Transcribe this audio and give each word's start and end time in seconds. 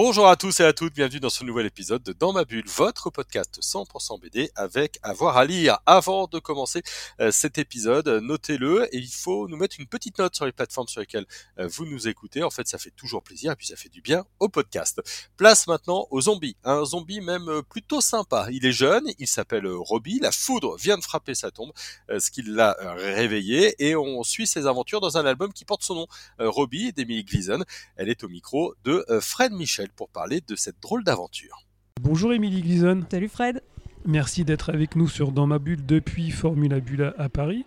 Bonjour 0.00 0.28
à 0.28 0.36
tous 0.36 0.60
et 0.60 0.64
à 0.64 0.72
toutes, 0.72 0.94
bienvenue 0.94 1.18
dans 1.18 1.28
ce 1.28 1.42
nouvel 1.42 1.66
épisode 1.66 2.04
de 2.04 2.12
Dans 2.12 2.32
ma 2.32 2.44
bulle, 2.44 2.68
votre 2.68 3.10
podcast 3.10 3.58
100% 3.60 4.20
BD 4.20 4.48
avec 4.54 5.00
avoir 5.02 5.36
à 5.36 5.44
lire. 5.44 5.78
Avant 5.86 6.28
de 6.28 6.38
commencer 6.38 6.84
euh, 7.18 7.32
cet 7.32 7.58
épisode, 7.58 8.06
notez-le 8.22 8.86
et 8.94 8.98
il 8.98 9.10
faut 9.10 9.48
nous 9.48 9.56
mettre 9.56 9.80
une 9.80 9.88
petite 9.88 10.20
note 10.20 10.36
sur 10.36 10.46
les 10.46 10.52
plateformes 10.52 10.86
sur 10.86 11.00
lesquelles 11.00 11.26
euh, 11.58 11.66
vous 11.66 11.84
nous 11.84 12.06
écoutez. 12.06 12.44
En 12.44 12.50
fait, 12.50 12.68
ça 12.68 12.78
fait 12.78 12.92
toujours 12.92 13.24
plaisir 13.24 13.50
et 13.50 13.56
puis 13.56 13.66
ça 13.66 13.74
fait 13.74 13.88
du 13.88 14.00
bien 14.00 14.24
au 14.38 14.48
podcast. 14.48 15.02
Place 15.36 15.66
maintenant 15.66 16.06
au 16.12 16.20
zombie, 16.20 16.56
un 16.62 16.84
zombie 16.84 17.20
même 17.20 17.48
euh, 17.48 17.62
plutôt 17.62 18.00
sympa. 18.00 18.46
Il 18.52 18.64
est 18.66 18.70
jeune, 18.70 19.10
il 19.18 19.26
s'appelle 19.26 19.66
Robbie, 19.66 20.20
la 20.20 20.30
foudre 20.30 20.76
vient 20.76 20.96
de 20.96 21.02
frapper 21.02 21.34
sa 21.34 21.50
tombe, 21.50 21.72
ce 22.08 22.30
qui 22.30 22.42
l'a 22.42 22.76
réveillé 22.94 23.74
et 23.84 23.96
on 23.96 24.22
suit 24.22 24.46
ses 24.46 24.68
aventures 24.68 25.00
dans 25.00 25.18
un 25.18 25.26
album 25.26 25.52
qui 25.52 25.64
porte 25.64 25.82
son 25.82 25.96
nom, 25.96 26.06
Robbie 26.38 26.92
d'Emily 26.92 27.24
Gleason. 27.24 27.64
Elle 27.96 28.10
est 28.10 28.22
au 28.22 28.28
micro 28.28 28.76
de 28.84 29.04
Fred 29.20 29.50
Michel 29.50 29.87
pour 29.96 30.08
parler 30.08 30.40
de 30.46 30.56
cette 30.56 30.80
drôle 30.80 31.04
d'aventure. 31.04 31.66
Bonjour 32.00 32.32
Émilie 32.32 32.62
Glison. 32.62 33.04
Salut 33.10 33.28
Fred. 33.28 33.62
Merci 34.04 34.44
d'être 34.44 34.70
avec 34.70 34.96
nous 34.96 35.08
sur 35.08 35.32
Dans 35.32 35.46
ma 35.46 35.58
bulle 35.58 35.84
depuis 35.84 36.30
Formula 36.30 36.80
Bulle 36.80 37.12
à 37.18 37.28
Paris. 37.28 37.66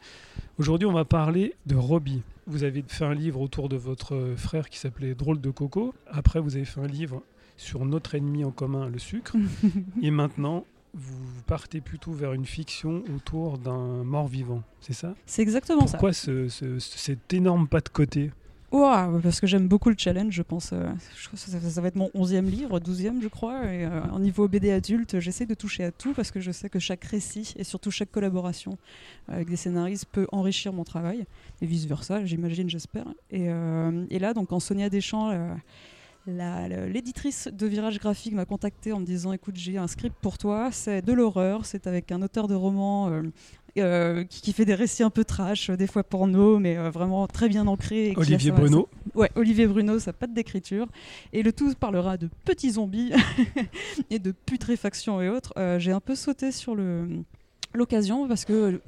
Aujourd'hui, 0.57 0.87
on 0.87 0.93
va 0.93 1.05
parler 1.05 1.55
de 1.65 1.75
Robbie. 1.75 2.21
Vous 2.47 2.63
avez 2.63 2.83
fait 2.87 3.05
un 3.05 3.13
livre 3.13 3.41
autour 3.41 3.69
de 3.69 3.75
votre 3.75 4.33
frère 4.37 4.69
qui 4.69 4.79
s'appelait 4.79 5.13
Drôle 5.13 5.39
de 5.39 5.49
Coco. 5.49 5.93
Après, 6.07 6.39
vous 6.39 6.55
avez 6.55 6.65
fait 6.65 6.81
un 6.81 6.87
livre 6.87 7.21
sur 7.57 7.85
notre 7.85 8.15
ennemi 8.15 8.43
en 8.43 8.51
commun, 8.51 8.89
le 8.89 8.97
sucre. 8.97 9.35
Et 10.01 10.09
maintenant, 10.09 10.65
vous 10.93 11.41
partez 11.47 11.81
plutôt 11.81 12.11
vers 12.11 12.33
une 12.33 12.45
fiction 12.45 13.03
autour 13.15 13.57
d'un 13.57 14.03
mort-vivant, 14.03 14.63
c'est 14.81 14.93
ça? 14.93 15.15
C'est 15.25 15.41
exactement 15.41 15.87
ça. 15.87 15.97
Pourquoi 15.97 16.13
cet 16.13 17.33
énorme 17.33 17.67
pas 17.67 17.81
de 17.81 17.89
côté? 17.89 18.31
Wow, 18.71 19.19
parce 19.21 19.41
que 19.41 19.47
j'aime 19.47 19.67
beaucoup 19.67 19.89
le 19.89 19.97
challenge, 19.97 20.33
je 20.33 20.43
pense. 20.43 20.69
Euh, 20.71 20.89
ça, 21.35 21.81
va 21.81 21.89
être 21.89 21.97
mon 21.97 22.07
11e 22.15 22.45
livre, 22.45 22.79
12e, 22.79 23.21
je 23.21 23.27
crois. 23.27 23.59
Euh, 23.65 24.01
en 24.09 24.19
niveau 24.19 24.47
BD 24.47 24.71
adulte, 24.71 25.19
j'essaie 25.19 25.45
de 25.45 25.53
toucher 25.53 25.83
à 25.83 25.91
tout 25.91 26.13
parce 26.13 26.31
que 26.31 26.39
je 26.39 26.51
sais 26.51 26.69
que 26.69 26.79
chaque 26.79 27.03
récit 27.03 27.53
et 27.57 27.65
surtout 27.65 27.91
chaque 27.91 28.11
collaboration 28.11 28.77
avec 29.27 29.49
des 29.49 29.57
scénaristes 29.57 30.05
peut 30.05 30.25
enrichir 30.31 30.71
mon 30.71 30.85
travail. 30.85 31.25
Et 31.61 31.65
vice-versa, 31.65 32.23
j'imagine, 32.23 32.69
j'espère. 32.69 33.07
Et, 33.29 33.49
euh, 33.49 34.05
et, 34.09 34.19
là, 34.19 34.33
donc, 34.33 34.49
quand 34.49 34.61
Sonia 34.61 34.89
Deschamps. 34.89 35.31
L'éditrice 36.27 37.49
de 37.51 37.65
Virage 37.65 37.97
Graphique 37.97 38.35
m'a 38.35 38.45
contacté 38.45 38.93
en 38.93 38.99
me 38.99 39.05
disant 39.05 39.33
écoute 39.33 39.55
j'ai 39.55 39.79
un 39.79 39.87
script 39.87 40.15
pour 40.21 40.37
toi, 40.37 40.69
c'est 40.71 41.01
de 41.01 41.13
l'horreur, 41.13 41.65
c'est 41.65 41.87
avec 41.87 42.11
un 42.11 42.21
auteur 42.21 42.47
de 42.47 42.53
roman 42.53 43.23
euh, 43.77 44.25
qui, 44.25 44.51
fait 44.51 44.65
des 44.65 44.75
récits 44.75 45.03
un 45.03 45.09
peu 45.09 45.23
trash, 45.23 45.69
des 45.69 45.87
fois 45.87 46.03
porno, 46.03 46.59
mais 46.59 46.77
euh, 46.77 46.89
vraiment 46.89 47.25
très 47.27 47.47
bien 47.47 47.67
ancré. 47.67 48.13
Olivier 48.17 48.51
Bruno. 48.51 48.89
Ouais, 49.15 49.31
Olivier 49.35 49.65
Bruno, 49.65 49.97
ça 49.97 50.11
pas 50.11 50.27
de 50.27 50.33
d'écriture. 50.33 50.87
Et 51.31 51.41
le 51.41 51.53
tout 51.53 51.73
parlera 51.75 52.17
de 52.17 52.29
petits 52.43 52.71
zombies 52.71 53.13
et 54.09 54.19
de 54.19 54.31
putréfaction 54.31 55.21
et 55.21 55.29
autres. 55.29 55.53
Euh, 55.57 55.79
j'ai 55.79 55.93
un 55.93 56.01
peu 56.01 56.15
sauté 56.15 56.51
sur 56.51 56.75
l'occasion 57.73 58.27
parce 58.27 58.43
que 58.43 58.81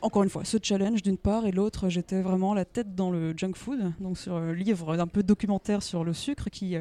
encore 0.00 0.24
une 0.24 0.30
fois, 0.30 0.44
ce 0.44 0.58
challenge 0.60 1.02
d'une 1.02 1.18
part, 1.18 1.46
et 1.46 1.52
l'autre, 1.52 1.88
j'étais 1.88 2.20
vraiment 2.20 2.54
la 2.54 2.64
tête 2.64 2.94
dans 2.94 3.10
le 3.10 3.36
junk 3.36 3.54
food, 3.54 3.92
donc 4.00 4.18
sur 4.18 4.34
un 4.34 4.52
livre 4.52 4.98
un 4.98 5.06
peu 5.08 5.22
documentaire 5.22 5.82
sur 5.82 6.04
le 6.04 6.12
sucre 6.12 6.50
qui, 6.50 6.76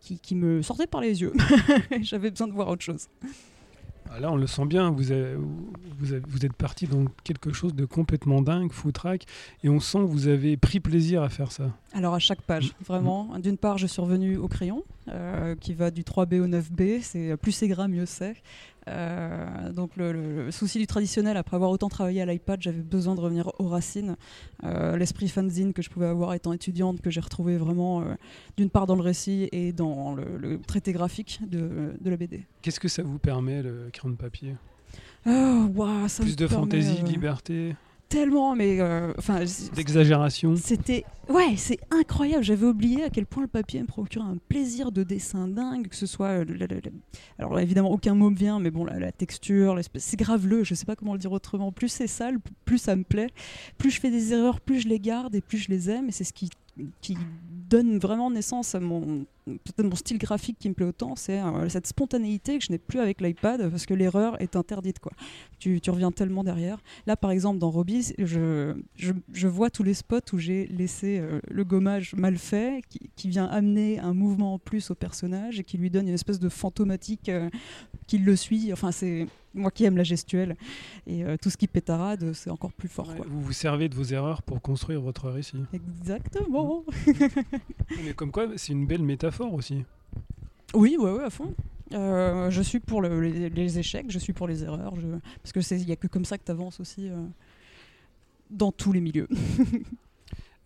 qui, 0.00 0.18
qui 0.18 0.34
me 0.34 0.62
sortait 0.62 0.86
par 0.86 1.00
les 1.00 1.20
yeux. 1.22 1.32
J'avais 2.02 2.30
besoin 2.30 2.46
de 2.48 2.52
voir 2.52 2.68
autre 2.68 2.82
chose. 2.82 3.08
Ah, 4.10 4.20
là, 4.20 4.30
on 4.30 4.36
le 4.36 4.46
sent 4.46 4.64
bien, 4.66 4.90
vous, 4.90 5.04
vous, 5.98 6.46
êtes 6.46 6.52
parti 6.52 6.86
dans 6.86 7.04
quelque 7.24 7.52
chose 7.52 7.74
de 7.74 7.84
complètement 7.84 8.40
dingue, 8.42 8.72
foutraque, 8.72 9.26
et 9.62 9.68
on 9.68 9.80
sent 9.80 9.98
que 9.98 10.04
vous 10.04 10.28
avez 10.28 10.56
pris 10.56 10.80
plaisir 10.80 11.22
à 11.22 11.28
faire 11.28 11.52
ça. 11.52 11.70
Alors 11.92 12.14
à 12.14 12.18
chaque 12.18 12.42
page, 12.42 12.68
mm. 12.68 12.84
vraiment. 12.84 13.38
D'une 13.38 13.58
part, 13.58 13.78
je 13.78 13.86
suis 13.86 14.00
revenu 14.00 14.36
au 14.36 14.48
crayon, 14.48 14.84
euh, 15.08 15.54
qui 15.56 15.74
va 15.74 15.90
du 15.90 16.02
3B 16.02 16.40
au 16.40 16.46
9B, 16.46 17.00
c'est 17.02 17.36
plus 17.36 17.52
c'est 17.52 17.68
gras, 17.68 17.88
mieux 17.88 18.06
c'est. 18.06 18.36
Euh, 18.88 19.72
donc 19.72 19.96
le, 19.96 20.50
souci 20.50 20.78
du 20.78 20.86
traditionnel, 20.86 21.36
après 21.36 21.56
avoir 21.56 21.70
autant 21.70 21.88
travaillé 21.88 22.22
à 22.22 22.26
l'iPad, 22.26 22.60
j'avais 22.62 22.82
besoin 22.82 23.14
de 23.14 23.20
revenir 23.20 23.50
aux 23.58 23.68
racines. 23.68 24.16
Euh, 24.64 24.96
l'esprit 24.96 25.28
fanzine 25.28 25.72
que 25.72 25.82
je 25.82 25.90
pouvais 25.90 26.06
avoir 26.06 26.34
étant 26.34 26.52
étudiante, 26.52 27.00
que 27.00 27.10
j'ai 27.10 27.20
retrouvé 27.20 27.56
vraiment 27.56 28.02
euh, 28.02 28.14
d'une 28.56 28.70
part 28.70 28.86
dans 28.86 28.96
le 28.96 29.02
récit 29.02 29.48
et 29.52 29.72
dans 29.72 30.14
le, 30.14 30.60
traité 30.66 30.92
graphique 30.92 31.40
de, 31.48 31.92
la 32.04 32.16
BD. 32.16 32.46
Qu'est-ce 32.62 32.80
que 32.80 32.88
ça 32.88 33.02
vous 33.02 33.18
permet, 33.18 33.62
le 33.62 33.88
crayon 33.92 34.12
de 34.12 34.18
papier? 34.18 34.54
Oh, 35.26 35.66
Plus 36.20 36.36
de 36.36 36.46
fantaisie, 36.46 37.02
de 37.02 37.08
liberté 37.08 37.74
tellement, 38.08 38.54
mais 38.54 38.80
euh, 38.80 39.12
enfin. 39.18 39.40
D'exagération. 39.74 40.54
C'était, 40.56 41.04
ouais, 41.28 41.56
c'est 41.56 41.78
incroyable. 41.90 42.44
J'avais 42.44 42.66
oublié 42.66 43.04
à 43.04 43.10
quel 43.10 43.26
point 43.26 43.42
le 43.42 43.48
papier 43.48 43.80
me 43.80 43.86
procurait 43.86 44.24
un 44.24 44.38
plaisir 44.48 44.92
de 44.92 45.02
dessin 45.02 45.48
dingue, 45.48 45.88
que 45.88 45.96
ce 45.96 46.06
soit, 46.06 46.44
euh, 46.44 46.44
alors 47.38 47.58
évidemment 47.60 47.90
aucun 47.90 48.14
mot 48.14 48.30
me 48.30 48.36
vient, 48.36 48.60
mais 48.60 48.70
bon 48.70 48.84
la, 48.84 49.12
texture, 49.12 49.78
c'est 49.96 50.18
graveleux. 50.18 50.64
Je 50.64 50.74
sais 50.74 50.86
pas 50.86 50.96
comment 50.96 51.12
le 51.12 51.18
dire 51.18 51.32
autrement. 51.32 51.72
Plus 51.72 51.88
c'est 51.88 52.06
sale, 52.06 52.38
plus 52.64 52.78
ça 52.78 52.96
me 52.96 53.04
plaît. 53.04 53.30
Plus 53.78 53.90
je 53.90 54.00
fais 54.00 54.10
des 54.10 54.32
erreurs, 54.32 54.60
plus 54.60 54.80
je 54.80 54.88
les 54.88 55.00
garde 55.00 55.34
et 55.34 55.40
plus 55.40 55.58
je 55.58 55.70
les 55.70 55.90
aime. 55.90 56.08
Et 56.08 56.12
c'est 56.12 56.24
ce 56.24 56.32
qui 56.32 56.50
qui 57.00 57.16
donne 57.68 57.98
vraiment 57.98 58.30
naissance 58.30 58.74
à 58.74 58.80
mon 58.80 59.26
style 59.94 60.18
graphique 60.18 60.56
qui 60.58 60.68
me 60.68 60.74
plaît 60.74 60.86
autant, 60.86 61.16
c'est 61.16 61.40
euh, 61.40 61.68
cette 61.68 61.86
spontanéité 61.86 62.58
que 62.58 62.64
je 62.64 62.70
n'ai 62.70 62.78
plus 62.78 63.00
avec 63.00 63.20
l'iPad 63.20 63.68
parce 63.70 63.86
que 63.86 63.94
l'erreur 63.94 64.40
est 64.40 64.56
interdite. 64.56 64.98
Quoi. 64.98 65.12
Tu, 65.58 65.80
reviens 65.88 66.12
tellement 66.12 66.44
derrière. 66.44 66.78
Là, 67.06 67.16
par 67.16 67.30
exemple, 67.30 67.58
dans 67.58 67.70
Robbie, 67.70 68.12
je, 68.18 68.74
vois 69.46 69.70
tous 69.70 69.82
les 69.82 69.94
spots 69.94 70.32
où 70.32 70.38
j'ai 70.38 70.66
laissé 70.66 71.18
euh, 71.18 71.40
le 71.48 71.64
gommage 71.64 72.14
mal 72.14 72.36
fait 72.36 72.82
qui, 72.88 73.10
qui, 73.16 73.28
vient 73.28 73.46
amener 73.46 73.98
un 73.98 74.14
mouvement 74.14 74.54
en 74.54 74.58
plus 74.58 74.90
au 74.90 74.94
personnage 74.94 75.60
et 75.60 75.64
qui 75.64 75.78
lui 75.78 75.90
donne 75.90 76.08
une 76.08 76.14
espèce 76.14 76.38
de 76.38 76.48
fantomatique 76.48 77.28
euh, 77.28 77.48
qui 78.06 78.18
le 78.18 78.36
suit. 78.36 78.72
Enfin, 78.72 78.92
c'est 78.92 79.26
moi 79.56 79.70
qui 79.70 79.84
aime 79.84 79.96
la 79.96 80.04
gestuelle 80.04 80.56
et 81.06 81.24
tout 81.40 81.50
ce 81.50 81.56
qui 81.56 81.66
pétarade, 81.66 82.32
c'est 82.32 82.50
encore 82.50 82.72
plus 82.72 82.88
fort. 82.88 83.12
Vous 83.26 83.42
vous 83.42 83.52
servez 83.52 83.88
de 83.88 83.94
vos 83.94 84.04
erreurs 84.04 84.42
pour 84.42 84.60
construire 84.60 85.00
votre 85.00 85.30
récit. 85.30 85.64
Exactement. 85.72 86.84
Mais 88.04 88.12
comme 88.14 88.30
quoi, 88.30 88.46
c'est 88.56 88.72
une 88.72 88.86
belle 88.86 89.02
métaphore 89.02 89.52
aussi. 89.54 89.84
Oui, 90.74 90.96
ouais, 90.98 91.10
ouais, 91.10 91.24
à 91.24 91.30
fond. 91.30 91.54
Euh, 91.92 92.50
je 92.50 92.62
suis 92.62 92.80
pour 92.80 93.00
les, 93.02 93.78
échecs, 93.78 94.06
je 94.08 94.18
suis 94.18 94.32
pour 94.32 94.48
les 94.48 94.64
erreurs, 94.64 94.94
parce 95.42 95.52
que 95.52 95.74
il 95.74 95.86
n'y 95.86 95.92
a 95.92 95.96
que 95.96 96.08
comme 96.08 96.24
ça 96.24 96.36
que 96.36 96.44
tu 96.44 96.50
avances 96.50 96.80
aussi 96.80 97.08
euh, 97.08 97.16
dans 98.50 98.72
tous 98.72 98.92
les 98.92 99.00
milieux. 99.00 99.28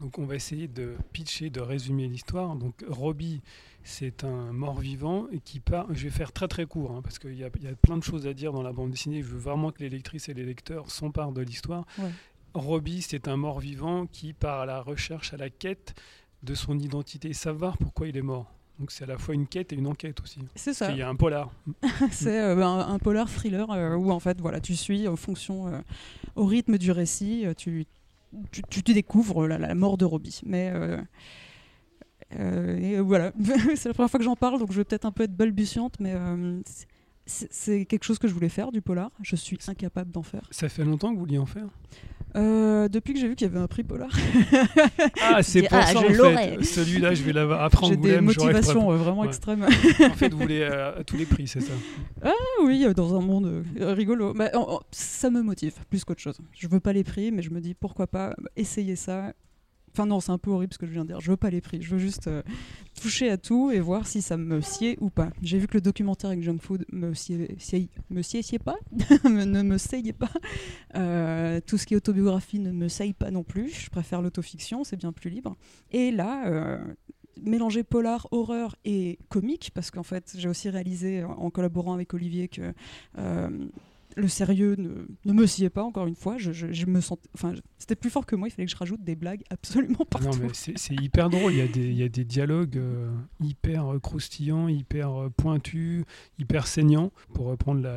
Donc 0.00 0.18
on 0.18 0.24
va 0.24 0.34
essayer 0.34 0.66
de 0.66 0.94
pitcher, 1.12 1.50
de 1.50 1.60
résumer 1.60 2.08
l'histoire. 2.08 2.56
Donc 2.56 2.84
Robbie, 2.88 3.42
c'est 3.84 4.24
un 4.24 4.52
mort-vivant 4.52 5.26
qui 5.44 5.60
part. 5.60 5.86
Je 5.90 6.04
vais 6.04 6.10
faire 6.10 6.32
très 6.32 6.48
très 6.48 6.66
court 6.66 6.92
hein, 6.92 7.02
parce 7.02 7.18
qu'il 7.18 7.34
y, 7.34 7.44
a 7.44 7.50
plein 7.82 7.98
de 7.98 8.02
choses 8.02 8.26
à 8.26 8.32
dire 8.32 8.52
dans 8.52 8.62
la 8.62 8.72
bande 8.72 8.90
dessinée. 8.90 9.22
Je 9.22 9.28
veux 9.28 9.38
vraiment 9.38 9.70
que 9.70 9.80
les 9.80 9.90
lectrices 9.90 10.28
et 10.28 10.34
les 10.34 10.44
lecteurs 10.44 10.90
s'emparent 10.90 11.32
de 11.32 11.42
l'histoire. 11.42 11.84
Robbie, 12.54 13.02
c'est 13.02 13.28
un 13.28 13.36
mort-vivant 13.36 14.06
qui 14.06 14.32
part 14.32 14.60
à 14.60 14.66
la 14.66 14.80
recherche, 14.80 15.32
à 15.34 15.36
la 15.36 15.50
quête 15.50 15.94
de 16.42 16.54
son 16.54 16.78
identité, 16.78 17.32
savoir 17.32 17.76
pourquoi 17.76 18.08
il 18.08 18.16
est 18.16 18.22
mort. 18.22 18.50
Donc 18.80 18.92
c'est 18.92 19.04
à 19.04 19.06
la 19.06 19.18
fois 19.18 19.34
une 19.34 19.46
quête 19.46 19.74
et 19.74 19.76
une 19.76 19.86
enquête 19.86 20.22
aussi. 20.22 20.40
C'est 20.54 20.72
ça. 20.72 20.90
Il 20.90 20.96
y 20.96 21.02
a 21.02 21.08
un 21.08 21.14
polar. 21.14 21.52
c'est 22.10 22.40
euh, 22.40 22.64
un, 22.64 22.98
polar 22.98 23.28
thriller 23.28 23.70
euh, 23.70 23.94
où 23.94 24.10
en 24.10 24.20
fait 24.20 24.40
voilà 24.40 24.58
tu 24.58 24.74
suis 24.74 25.06
en 25.06 25.16
fonction 25.16 25.68
euh, 25.68 25.80
au 26.34 26.46
rythme 26.46 26.78
du 26.78 26.90
récit 26.90 27.44
tu 27.58 27.84
tu, 28.50 28.62
tu 28.62 28.92
découvres 28.92 29.46
la, 29.46 29.74
mort 29.74 29.96
de 29.96 30.04
Robbie. 30.04 30.40
Mais 30.44 30.72
et 32.38 33.00
voilà 33.00 33.32
c'est 33.74 33.88
la 33.88 33.94
première 33.94 34.10
fois 34.10 34.18
que 34.18 34.24
j'en 34.24 34.36
parle 34.36 34.60
donc 34.60 34.70
je 34.70 34.76
vais 34.76 34.84
peut-être 34.84 35.04
un 35.04 35.10
peu 35.10 35.24
être 35.24 35.34
balbutiante 35.34 35.98
mais 35.98 36.14
c'est 37.30 37.84
quelque 37.84 38.04
chose 38.04 38.18
que 38.18 38.28
je 38.28 38.34
voulais 38.34 38.48
faire 38.48 38.72
du 38.72 38.82
polar. 38.82 39.10
Je 39.22 39.36
suis 39.36 39.58
incapable 39.68 40.10
d'en 40.10 40.22
faire. 40.22 40.42
Ça 40.50 40.68
fait 40.68 40.84
longtemps 40.84 41.10
que 41.10 41.14
vous 41.14 41.20
vouliez 41.20 41.38
en 41.38 41.46
faire? 41.46 41.68
Euh, 42.36 42.88
depuis 42.88 43.14
que 43.14 43.20
j'ai 43.20 43.28
vu 43.28 43.34
qu'il 43.34 43.46
y 43.46 43.50
avait 43.50 43.60
un 43.60 43.66
prix 43.66 43.82
polar. 43.82 44.10
ah, 45.22 45.42
c'est 45.42 45.62
pour 45.62 45.78
ah, 45.78 45.86
ça 45.86 45.98
en 45.98 46.02
fait. 46.02 46.62
Celui-là, 46.64 47.14
je 47.14 47.22
vais 47.22 47.32
l'avoir 47.32 47.62
après 47.62 47.88
J'ai 47.88 47.96
des 47.96 48.20
motivations 48.20 48.90
euh, 48.90 48.96
vraiment 48.96 49.24
extrêmes. 49.24 49.64
en 49.64 50.14
fait, 50.14 50.28
vous 50.32 50.38
voulez 50.38 50.60
euh, 50.60 51.00
à 51.00 51.04
tous 51.04 51.16
les 51.16 51.26
prix, 51.26 51.46
c'est 51.48 51.60
ça 51.60 51.72
Ah 52.22 52.30
oui, 52.64 52.86
dans 52.94 53.16
un 53.16 53.20
monde 53.20 53.64
rigolo. 53.78 54.32
Bah, 54.34 54.50
ça 54.90 55.30
me 55.30 55.42
motive 55.42 55.74
plus 55.88 56.04
qu'autre 56.04 56.20
chose. 56.20 56.38
Je 56.52 56.68
veux 56.68 56.80
pas 56.80 56.92
les 56.92 57.04
prix, 57.04 57.32
mais 57.32 57.42
je 57.42 57.50
me 57.50 57.60
dis 57.60 57.74
pourquoi 57.74 58.06
pas 58.06 58.34
essayer 58.56 58.96
ça 58.96 59.32
Enfin 59.92 60.06
non, 60.06 60.20
c'est 60.20 60.30
un 60.30 60.38
peu 60.38 60.50
horrible 60.50 60.72
ce 60.72 60.78
que 60.78 60.86
je 60.86 60.92
viens 60.92 61.02
de 61.02 61.08
dire. 61.08 61.20
Je 61.20 61.30
veux 61.30 61.36
pas 61.36 61.50
les 61.50 61.60
prix. 61.60 61.82
Je 61.82 61.90
veux 61.90 61.98
juste 61.98 62.28
euh, 62.28 62.42
toucher 63.00 63.28
à 63.28 63.36
tout 63.36 63.70
et 63.70 63.80
voir 63.80 64.06
si 64.06 64.22
ça 64.22 64.36
me 64.36 64.60
sied 64.60 64.96
ou 65.00 65.10
pas. 65.10 65.30
J'ai 65.42 65.58
vu 65.58 65.66
que 65.66 65.74
le 65.74 65.80
documentaire 65.80 66.30
avec 66.30 66.42
Junk 66.42 66.58
Food 66.58 66.84
me 66.92 67.12
sied, 67.14 67.58
me 68.10 68.22
sied, 68.22 68.58
pas, 68.58 68.76
ne 69.24 69.62
me 69.62 70.12
pas. 70.12 70.30
Euh, 70.94 71.60
tout 71.66 71.76
ce 71.76 71.86
qui 71.86 71.94
est 71.94 71.96
autobiographie 71.96 72.60
ne 72.60 72.70
me 72.70 72.88
seye 72.88 73.12
pas 73.12 73.30
non 73.30 73.42
plus. 73.42 73.68
Je 73.70 73.90
préfère 73.90 74.22
l'autofiction, 74.22 74.84
c'est 74.84 74.96
bien 74.96 75.12
plus 75.12 75.30
libre. 75.30 75.56
Et 75.90 76.12
là, 76.12 76.46
euh, 76.46 76.78
mélanger 77.42 77.82
polar, 77.82 78.28
horreur 78.30 78.76
et 78.84 79.18
comique, 79.28 79.72
parce 79.74 79.90
qu'en 79.90 80.04
fait, 80.04 80.34
j'ai 80.36 80.48
aussi 80.48 80.70
réalisé 80.70 81.24
en 81.24 81.50
collaborant 81.50 81.94
avec 81.94 82.14
Olivier 82.14 82.48
que 82.48 82.72
le 84.20 84.28
sérieux 84.28 84.76
ne, 84.78 85.06
ne, 85.24 85.32
me 85.32 85.46
sied 85.46 85.70
pas, 85.70 85.82
encore 85.82 86.06
une 86.06 86.14
fois. 86.14 86.36
Je, 86.38 86.52
je, 86.52 86.86
me 86.86 87.00
enfin, 87.34 87.54
c'était 87.78 87.96
plus 87.96 88.10
fort 88.10 88.26
que 88.26 88.36
moi, 88.36 88.48
il 88.48 88.50
fallait 88.50 88.66
que 88.66 88.72
je 88.72 88.76
rajoute 88.76 89.02
des 89.02 89.16
blagues 89.16 89.42
absolument 89.50 90.04
partout. 90.08 90.28
Non, 90.28 90.36
mais 90.40 90.48
c'est 90.52 90.94
hyper 90.94 91.30
drôle. 91.30 91.52
Il 91.52 91.58
y 91.58 91.62
a 91.62 91.68
des, 91.68 91.88
il 91.88 91.96
y 91.96 92.02
a 92.02 92.08
des 92.08 92.24
dialogues 92.24 92.76
euh, 92.76 93.10
hyper 93.40 93.94
euh, 93.94 93.98
croustillants, 93.98 94.68
hyper 94.68 95.12
euh, 95.12 95.30
pointus, 95.30 96.04
hyper 96.38 96.66
saignants, 96.66 97.12
pour 97.34 97.46
reprendre 97.46 97.88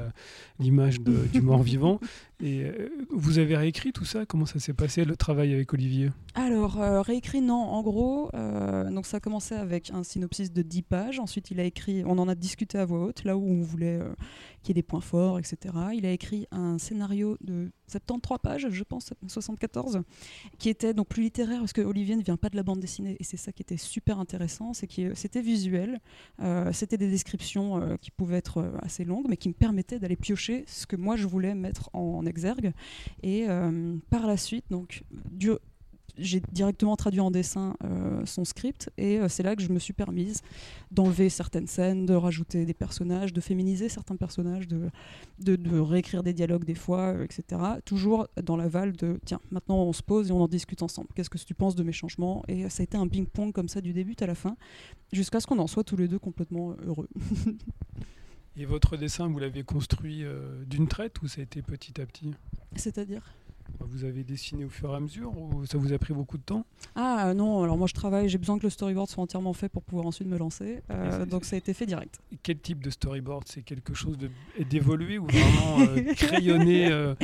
l'image 0.59 0.99
du 1.01 1.41
mort-vivant. 1.41 1.99
Et 2.43 2.65
vous 3.09 3.39
avez 3.39 3.55
réécrit 3.55 3.93
tout 3.93 4.03
ça? 4.03 4.25
Comment 4.25 4.45
ça 4.45 4.59
s'est 4.59 4.73
passé 4.73 5.05
le 5.05 5.15
travail 5.15 5.53
avec 5.53 5.71
Olivier? 5.73 6.09
Alors, 6.35 6.75
réécrit, 7.05 7.41
non. 7.41 7.55
En 7.55 7.83
gros, 7.83 8.31
donc 8.91 9.05
ça 9.05 9.17
a 9.17 9.19
commencé 9.19 9.55
avec 9.55 9.91
un 9.91 10.03
synopsis 10.03 10.51
de 10.51 10.61
10 10.61 10.81
pages. 10.81 11.19
Ensuite, 11.19 11.51
il 11.51 11.59
a 11.59 11.63
écrit, 11.63 12.03
on 12.05 12.17
en 12.17 12.27
a 12.27 12.35
discuté 12.35 12.77
à 12.77 12.85
voix 12.85 13.05
haute, 13.05 13.23
là 13.23 13.37
où 13.37 13.45
on 13.47 13.61
voulait 13.61 13.99
qu'il 14.63 14.69
y 14.69 14.71
ait 14.71 14.81
des 14.81 14.83
points 14.83 15.01
forts, 15.01 15.37
etc. 15.37 15.75
Il 15.93 16.05
a 16.05 16.11
écrit 16.11 16.47
un 16.51 16.79
scénario 16.79 17.37
de 17.41 17.71
73 17.87 18.39
pages, 18.41 18.67
je 18.69 18.83
pense, 18.83 19.13
74, 19.27 20.01
qui 20.57 20.69
était 20.69 20.93
donc 20.93 21.09
plus 21.09 21.23
littéraire 21.23 21.59
parce 21.59 21.73
que 21.73 21.81
Olivier 21.81 22.15
ne 22.15 22.23
vient 22.23 22.37
pas 22.37 22.49
de 22.49 22.55
la 22.55 22.63
bande 22.63 22.79
dessinée 22.79 23.17
et 23.19 23.23
c'est 23.23 23.37
ça 23.37 23.51
qui 23.51 23.61
était 23.61 23.77
super 23.77 24.19
intéressant, 24.19 24.73
c'est 24.73 24.87
que 24.87 25.13
c'était 25.13 25.41
visuel, 25.41 25.99
euh, 26.41 26.71
c'était 26.71 26.97
des 26.97 27.09
descriptions 27.09 27.81
euh, 27.81 27.97
qui 27.97 28.09
pouvaient 28.09 28.37
être 28.37 28.59
euh, 28.59 28.77
assez 28.81 29.03
longues, 29.03 29.25
mais 29.27 29.37
qui 29.37 29.49
me 29.49 29.53
permettaient 29.53 29.99
d'aller 29.99 30.15
piocher 30.15 30.63
ce 30.67 30.87
que 30.87 30.95
moi 30.95 31.15
je 31.15 31.27
voulais 31.27 31.53
mettre 31.55 31.89
en, 31.93 32.25
exergue. 32.25 32.71
Et 33.21 33.45
par 34.09 34.27
la 34.27 34.37
suite, 34.37 34.65
donc 34.69 35.03
j'ai 36.17 36.41
directement 36.51 36.95
traduit 36.95 37.19
en 37.19 37.31
dessin 37.31 37.75
euh, 37.83 38.25
son 38.25 38.45
script 38.45 38.91
et 38.97 39.19
euh, 39.19 39.27
c'est 39.27 39.41
là 39.41 39.55
que 39.55 39.63
je 39.63 39.69
me 39.69 39.79
suis 39.79 39.93
permise 39.93 40.41
d'enlever 40.91 41.29
certaines 41.29 41.67
scènes, 41.67 42.05
de 42.05 42.13
rajouter 42.13 42.65
des 42.65 42.73
personnages, 42.73 43.33
de 43.33 43.41
féminiser 43.41 43.89
certains 43.89 44.15
personnages, 44.15 44.67
de, 44.67 44.89
de, 45.39 45.79
réécrire 45.79 46.21
des 46.21 46.33
dialogues 46.33 46.65
des 46.65 46.75
fois, 46.75 47.13
euh, 47.13 47.23
etc. 47.23 47.61
Toujours 47.85 48.27
dans 48.43 48.55
l'aval 48.55 48.93
de 48.93 49.19
tiens, 49.25 49.39
maintenant 49.51 49.77
on 49.77 49.93
se 49.93 50.03
pose 50.03 50.29
et 50.29 50.31
on 50.31 50.41
en 50.41 50.47
discute 50.47 50.83
ensemble. 50.83 51.07
Qu'est-ce 51.15 51.29
que 51.29 51.37
tu 51.37 51.55
penses 51.55 51.75
de 51.75 51.83
mes 51.83 51.91
changements? 51.91 52.43
Et 52.47 52.69
ça 52.69 52.81
a 52.81 52.83
été 52.83 52.97
un 52.97 53.07
ping-pong 53.07 53.51
comme 53.51 53.67
ça 53.67 53.81
du 53.81 53.93
début 53.93 54.15
à 54.19 54.27
la 54.27 54.35
fin, 54.35 54.55
jusqu'à 55.11 55.39
ce 55.39 55.47
qu'on 55.47 55.59
en 55.59 55.67
soit 55.67 55.83
tous 55.83 55.97
les 55.97 56.07
deux 56.07 56.19
complètement 56.19 56.75
heureux. 56.85 57.09
et 58.55 58.65
votre 58.65 58.97
dessin, 58.97 59.27
vous 59.27 59.39
l'avez 59.39 59.63
construit 59.63 60.23
d'une 60.67 60.87
traite 60.87 61.21
ou 61.23 61.27
ça 61.27 61.41
a 61.41 61.43
été 61.43 61.63
petit 61.63 61.99
à 61.99 62.05
petit? 62.05 62.31
C'est-à-dire? 62.75 63.23
Vous 63.79 64.03
avez 64.05 64.23
dessiné 64.23 64.65
au 64.65 64.69
fur 64.69 64.91
et 64.91 64.95
à 64.95 64.99
mesure 64.99 65.37
ou 65.37 65.65
ça 65.65 65.77
vous 65.77 65.93
a 65.93 65.97
pris 65.97 66.13
beaucoup 66.13 66.37
de 66.37 66.43
temps? 66.43 66.65
Ah 66.95 67.33
non, 67.35 67.63
alors 67.63 67.77
moi 67.77 67.87
je 67.87 67.93
travaille, 67.93 68.29
j'ai 68.29 68.37
besoin 68.37 68.57
que 68.57 68.63
le 68.63 68.69
storyboard 68.69 69.09
soit 69.09 69.23
entièrement 69.23 69.53
fait 69.53 69.69
pour 69.69 69.83
pouvoir 69.83 70.05
ensuite 70.05 70.27
me 70.27 70.37
lancer. 70.37 70.81
Euh, 70.89 71.25
donc 71.25 71.45
ça 71.45 71.55
a 71.55 71.59
été 71.59 71.73
fait 71.73 71.85
direct. 71.85 72.19
Quel 72.43 72.59
type 72.59 72.83
de 72.83 72.89
storyboard? 72.89 73.43
C'est 73.47 73.61
quelque 73.61 73.93
chose 73.93 74.17
d'évolué 74.69 75.17
ou 75.17 75.25
vraiment 75.25 75.79
euh, 75.79 76.13
crayonné 76.15 76.91
euh? 76.91 77.15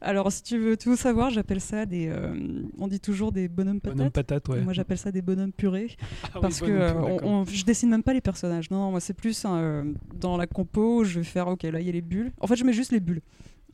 Alors 0.00 0.30
si 0.30 0.42
tu 0.42 0.58
veux 0.58 0.76
tout 0.76 0.96
savoir, 0.96 1.30
j'appelle 1.30 1.60
ça 1.60 1.86
des. 1.86 2.12
on 2.78 2.88
dit 2.88 3.00
toujours 3.00 3.32
des 3.32 3.48
bonhommes 3.48 3.80
patates. 3.80 3.96
Bonhommes 3.96 4.12
patates 4.12 4.48
ouais. 4.48 4.60
Moi 4.60 4.72
j'appelle 4.72 4.98
ça 4.98 5.12
des 5.12 5.22
bonhommes 5.22 5.52
purés. 5.52 5.96
Ah 6.34 6.40
parce 6.40 6.60
que 6.60 6.66
je 7.50 7.64
dessine 7.64 7.88
même 7.88 8.02
pas 8.02 8.12
les 8.12 8.20
personnages. 8.20 8.70
Non, 8.70 8.78
non 8.78 8.90
moi 8.90 9.00
c'est 9.00 9.14
plus 9.14 9.46
dans 10.14 10.36
la 10.36 10.46
compo, 10.46 11.04
je 11.04 11.20
vais 11.20 11.24
faire 11.24 11.48
ok, 11.48 11.62
là 11.64 11.80
il 11.80 11.86
y 11.86 11.88
a 11.88 11.92
les 11.92 12.02
bulles. 12.02 12.32
En 12.40 12.46
fait, 12.46 12.56
je 12.56 12.64
mets 12.64 12.72
juste 12.72 12.92
les 12.92 13.00
bulles. 13.00 13.22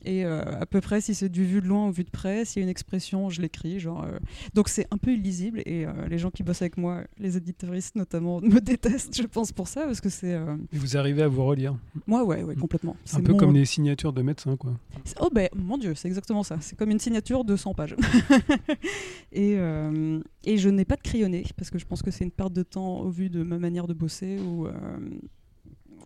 Et 0.05 0.23
euh, 0.23 0.43
à 0.61 0.67
peu 0.67 0.81
près, 0.81 1.01
si 1.01 1.15
c'est 1.15 1.29
du 1.29 1.43
vu 1.43 1.61
de 1.61 1.67
loin 1.67 1.87
ou 1.87 1.91
vu 1.91 2.03
de 2.03 2.11
près, 2.11 2.45
s'il 2.45 2.61
y 2.61 2.63
a 2.63 2.65
une 2.65 2.69
expression, 2.69 3.29
je 3.31 3.41
l'écris. 3.41 3.79
Genre, 3.79 4.03
euh. 4.03 4.19
Donc 4.53 4.69
c'est 4.69 4.87
un 4.91 4.97
peu 4.97 5.11
illisible 5.11 5.61
et 5.65 5.85
euh, 5.85 6.07
les 6.07 6.19
gens 6.19 6.29
qui 6.29 6.43
bossent 6.43 6.61
avec 6.61 6.77
moi, 6.77 7.03
les 7.17 7.37
éditoristes 7.37 7.95
notamment, 7.95 8.39
me 8.41 8.59
détestent, 8.59 9.19
je 9.19 9.27
pense, 9.27 9.51
pour 9.51 9.67
ça, 9.67 9.85
parce 9.85 10.01
que 10.01 10.09
c'est. 10.09 10.39
Et 10.71 10.77
vous 10.77 10.95
arrivez 10.95 11.23
à 11.23 11.27
vous 11.27 11.43
relire 11.43 11.75
Moi, 12.05 12.23
ouais, 12.23 12.43
ouais, 12.43 12.55
complètement. 12.55 12.95
Un 13.13 13.21
peu 13.21 13.33
comme 13.33 13.53
les 13.53 13.65
signatures 13.65 14.13
de 14.13 14.21
médecins, 14.21 14.55
quoi. 14.55 14.73
Oh 15.19 15.29
ben, 15.33 15.49
mon 15.55 15.77
Dieu, 15.77 15.95
c'est 15.95 16.07
exactement 16.07 16.43
ça. 16.43 16.57
C'est 16.61 16.77
comme 16.77 16.91
une 16.91 16.99
signature 16.99 17.43
de 17.43 17.55
100 17.55 17.73
pages. 17.73 17.95
et, 19.31 19.57
et 20.43 20.57
je 20.57 20.69
n'ai 20.69 20.85
pas 20.85 20.95
de 20.95 21.01
crayonné, 21.01 21.43
parce 21.57 21.71
que 21.71 21.79
je 21.79 21.85
pense 21.85 22.03
que 22.03 22.11
c'est 22.11 22.23
une 22.23 22.31
perte 22.31 22.53
de 22.53 22.63
temps 22.63 22.99
au 22.99 23.09
vu 23.09 23.29
de 23.29 23.41
ma 23.43 23.57
manière 23.57 23.87
de 23.87 23.93
bosser 23.93 24.39
ou 24.39 24.67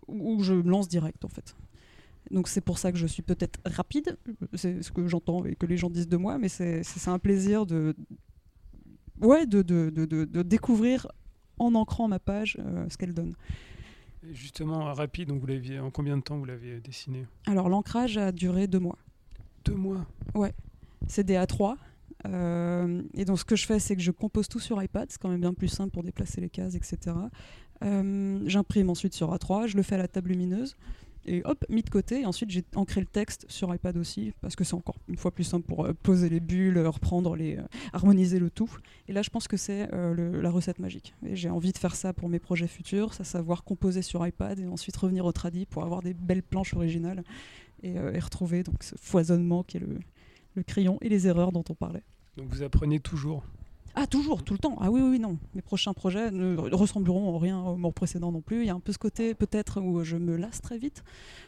où 0.08 0.42
je 0.42 0.54
lance 0.54 0.88
direct, 0.88 1.24
en 1.24 1.28
fait. 1.28 1.54
Donc 2.30 2.48
c'est 2.48 2.60
pour 2.60 2.78
ça 2.78 2.92
que 2.92 2.98
je 2.98 3.06
suis 3.06 3.22
peut-être 3.22 3.58
rapide, 3.64 4.16
c'est 4.54 4.82
ce 4.82 4.92
que 4.92 5.06
j'entends 5.08 5.44
et 5.44 5.56
que 5.56 5.66
les 5.66 5.76
gens 5.76 5.90
disent 5.90 6.08
de 6.08 6.16
moi, 6.16 6.38
mais 6.38 6.48
c'est 6.48 6.82
un 7.08 7.18
plaisir 7.18 7.66
de, 7.66 7.96
ouais, 9.20 9.46
de, 9.46 9.62
de, 9.62 9.90
de, 9.90 10.42
découvrir 10.42 11.08
en 11.58 11.74
ancrant 11.74 12.08
ma 12.08 12.18
page 12.20 12.56
euh, 12.60 12.86
ce 12.88 12.96
qu'elle 12.96 13.14
donne. 13.14 13.34
justement, 14.30 14.92
rapide, 14.94 15.28
donc 15.28 15.42
vous 15.42 15.78
en 15.78 15.90
combien 15.90 16.16
de 16.16 16.22
temps 16.22 16.38
vous 16.38 16.44
l'avez 16.44 16.80
dessiné? 16.80 17.26
Alors 17.46 17.68
l'ancrage 17.68 18.16
a 18.16 18.30
duré 18.30 18.68
deux 18.68 18.78
mois. 18.78 18.98
Deux 19.64 19.74
mois? 19.74 20.06
Ouais, 20.34 20.54
c'est 21.08 21.24
des 21.24 21.34
A3. 21.34 21.76
Euh, 22.26 23.02
et 23.14 23.24
donc 23.24 23.38
ce 23.38 23.44
que 23.44 23.56
je 23.56 23.66
fais, 23.66 23.78
c'est 23.78 23.96
que 23.96 24.02
je 24.02 24.10
compose 24.10 24.48
tout 24.48 24.60
sur 24.60 24.82
iPad, 24.82 25.10
c'est 25.10 25.20
quand 25.20 25.30
même 25.30 25.40
bien 25.40 25.54
plus 25.54 25.68
simple 25.68 25.90
pour 25.90 26.02
déplacer 26.02 26.40
les 26.40 26.50
cases, 26.50 26.74
etc. 26.74 27.16
Euh, 27.82 28.40
j'imprime 28.46 28.90
ensuite 28.90 29.14
sur 29.14 29.34
A3, 29.34 29.66
je 29.66 29.76
le 29.76 29.82
fais 29.82 29.94
à 29.94 29.98
la 29.98 30.08
table 30.08 30.30
lumineuse 30.30 30.76
et 31.26 31.42
hop, 31.44 31.64
mis 31.68 31.82
de 31.82 31.90
côté. 31.90 32.22
Et 32.22 32.26
ensuite, 32.26 32.50
j'ai 32.50 32.64
ancré 32.74 33.00
le 33.00 33.06
texte 33.06 33.46
sur 33.48 33.74
iPad 33.74 33.96
aussi, 33.96 34.32
parce 34.40 34.56
que 34.56 34.64
c'est 34.64 34.74
encore 34.74 34.96
une 35.08 35.16
fois 35.16 35.30
plus 35.30 35.44
simple 35.44 35.66
pour 35.66 35.86
euh, 35.86 35.92
poser 35.92 36.28
les 36.28 36.40
bulles, 36.40 36.78
reprendre 36.78 37.36
les, 37.36 37.56
euh, 37.56 37.62
harmoniser 37.92 38.38
le 38.38 38.50
tout. 38.50 38.70
Et 39.08 39.12
là, 39.12 39.22
je 39.22 39.30
pense 39.30 39.48
que 39.48 39.56
c'est 39.56 39.88
euh, 39.92 40.40
la 40.40 40.50
recette 40.50 40.78
magique. 40.78 41.14
Et 41.26 41.36
j'ai 41.36 41.50
envie 41.50 41.72
de 41.72 41.78
faire 41.78 41.94
ça 41.94 42.12
pour 42.12 42.28
mes 42.28 42.38
projets 42.38 42.68
futurs, 42.68 43.14
savoir 43.14 43.64
composer 43.64 44.02
sur 44.02 44.26
iPad 44.26 44.58
et 44.58 44.66
ensuite 44.66 44.96
revenir 44.96 45.24
au 45.24 45.32
tradi 45.32 45.66
pour 45.66 45.84
avoir 45.84 46.02
des 46.02 46.14
belles 46.14 46.42
planches 46.42 46.74
originales 46.74 47.22
et, 47.82 47.98
retrouver 48.18 48.62
donc 48.62 48.82
ce 48.82 48.94
foisonnement 49.00 49.62
qui 49.62 49.76
est 49.76 49.80
le, 49.80 49.98
le 50.54 50.62
crayon 50.62 50.98
et 51.00 51.08
les 51.08 51.26
erreurs 51.26 51.52
dont 51.52 51.64
on 51.68 51.74
parlait. 51.74 52.02
Donc 52.36 52.48
vous 52.48 52.62
apprenez 52.62 53.00
toujours 53.00 53.44
ah, 53.94 54.06
toujours, 54.06 54.44
tout 54.44 54.54
le 54.54 54.58
temps. 54.58 54.76
Ah 54.80 54.90
oui, 54.90 55.00
oui, 55.00 55.18
non. 55.18 55.36
Mes 55.54 55.62
prochains 55.62 55.92
projets 55.92 56.30
ne 56.30 56.56
ressembleront 56.56 57.34
en 57.34 57.38
rien 57.38 57.60
aux 57.60 57.76
morts 57.76 57.92
précédents 57.92 58.30
non 58.30 58.40
plus. 58.40 58.60
Il 58.60 58.66
y 58.66 58.70
a 58.70 58.74
un 58.74 58.80
peu 58.80 58.92
ce 58.92 58.98
côté, 58.98 59.34
peut-être, 59.34 59.80
où 59.80 60.04
je 60.04 60.16
me 60.16 60.36
lasse 60.36 60.60
très 60.60 60.78
vite. 60.78 61.02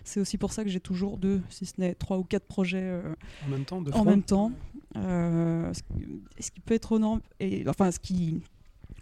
C'est 0.04 0.20
aussi 0.20 0.38
pour 0.38 0.52
ça 0.52 0.64
que 0.64 0.70
j'ai 0.70 0.80
toujours 0.80 1.18
deux, 1.18 1.40
si 1.50 1.66
ce 1.66 1.74
n'est 1.78 1.94
trois 1.94 2.18
ou 2.18 2.24
quatre 2.24 2.46
projets 2.46 2.82
euh, 2.82 3.14
en 3.46 3.50
même 3.50 3.64
temps. 3.64 3.82
en 3.92 4.04
même 4.04 4.22
temps. 4.22 4.52
Euh, 4.96 5.72
ce, 5.72 6.50
qui 6.50 6.60
peut 6.60 6.74
être 6.74 6.96
énorme, 6.96 7.20
et 7.40 7.64
enfin, 7.66 7.90
ce 7.90 7.98
qui 7.98 8.42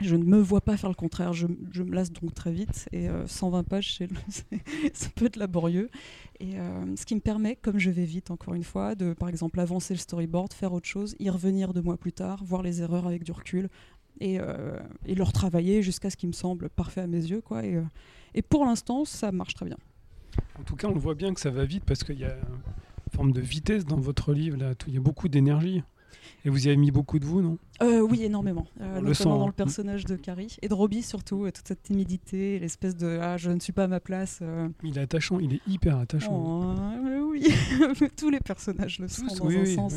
je 0.01 0.17
ne 0.17 0.25
me 0.25 0.39
vois 0.39 0.61
pas 0.61 0.77
faire 0.77 0.91
le 0.91 0.95
contraire. 0.95 1.33
Je, 1.33 1.47
me 1.47 1.95
lasse 1.95 2.13
donc 2.13 2.35
très 2.35 2.53
vite. 2.53 2.89
Et 2.93 3.09
120 3.27 3.59
euh, 3.59 3.63
pages, 3.63 3.99
ça 4.93 5.09
peut 5.15 5.27
être 5.27 5.37
laborieux. 5.37 5.91
Et 6.41 6.59
euh, 6.59 6.97
ce 6.97 7.05
qui 7.05 7.15
me 7.15 7.21
permet, 7.21 7.57
comme 7.57 7.79
je 7.79 7.91
vais 7.91 8.05
vite, 8.05 8.31
encore 8.31 8.55
une 8.55 8.65
fois, 8.65 8.95
de 8.95 9.13
par 9.13 9.29
exemple 9.29 9.61
avancer 9.61 9.95
le 9.95 9.99
storyboard, 9.99 10.53
faire 10.53 10.73
autre 10.73 10.89
chose, 10.89 11.15
y 11.19 11.29
revenir 11.29 11.75
deux 11.75 11.83
mois 11.83 11.97
plus 11.97 12.13
tard, 12.13 12.43
voir 12.45 12.63
les 12.63 12.81
erreurs 12.83 13.07
avec 13.07 13.25
du 13.25 13.33
recul 13.33 13.69
et, 14.21 14.39
euh, 14.41 14.79
et 15.07 15.15
leur 15.15 15.33
travailler 15.33 15.83
jusqu'à 15.83 16.11
ce 16.11 16.17
qui 16.17 16.27
me 16.27 16.33
semble 16.33 16.71
parfait 16.71 17.03
à 17.03 17.07
mes 17.07 17.23
yeux. 17.23 17.41
Quoi. 17.41 17.63
Et, 17.65 18.43
pour 18.43 18.65
l'instant, 18.65 19.05
ça 19.05 19.33
marche 19.33 19.55
très 19.55 19.67
bien. 19.67 19.79
En 20.59 20.63
tout 20.63 20.77
cas, 20.77 20.89
on 20.89 20.99
voit 20.99 21.15
bien 21.15 21.35
que 21.35 21.41
ça 21.41 21.51
va 21.51 21.65
vite 21.65 21.85
parce 21.85 22.05
qu'il 22.05 22.19
y 22.19 22.25
a 22.25 22.35
une 22.35 23.13
forme 23.13 23.33
de 23.33 23.41
vitesse 23.41 23.85
dans 23.85 23.99
votre 23.99 24.33
livre. 24.33 24.57
Il 24.87 24.95
y 24.95 24.97
a 24.97 25.01
beaucoup 25.01 25.29
d'énergie. 25.29 25.83
Et 26.45 26.49
vous 26.49 26.67
y 26.67 26.69
avez 26.69 26.77
mis 26.77 26.91
beaucoup 26.91 27.19
de 27.19 27.25
vous, 27.25 27.43
non? 27.43 27.59
Euh, 27.83 28.01
Oui, 28.01 28.23
énormément. 28.23 28.67
Euh, 28.81 29.01
notamment 29.01 29.39
dans 29.39 29.47
le 29.47 29.51
hein. 29.51 29.55
personnage 29.57 30.05
de 30.05 30.17
Carrie. 30.17 30.57
Et 30.63 30.69
de 30.69 30.75
Robbie 30.75 31.03
surtout, 31.03 31.51
toute 31.51 31.67
cette 31.69 31.83
timidité, 31.83 32.59
l'espèce 32.59 32.97
de 32.97 33.19
ah, 33.21 33.37
je 33.37 33.51
ne 33.51 33.61
suis 33.61 33.73
pas 33.73 33.85
à 33.85 33.89
ma 33.89 34.01
place. 34.01 34.39
Euh. 34.43 34.69
Il 34.83 34.97
est 34.99 35.03
attachant, 35.03 35.39
il 35.39 35.55
est 35.55 35.61
hyper 35.67 35.99
attachant. 35.99 36.33
Oh, 36.33 37.29
oui, 37.31 37.47
tous 38.17 38.31
les 38.31 38.41
personnages 38.41 38.99
le 38.99 39.09
sont 39.09 39.27
dans 39.27 39.49
un 39.49 39.67
sens. 39.67 39.95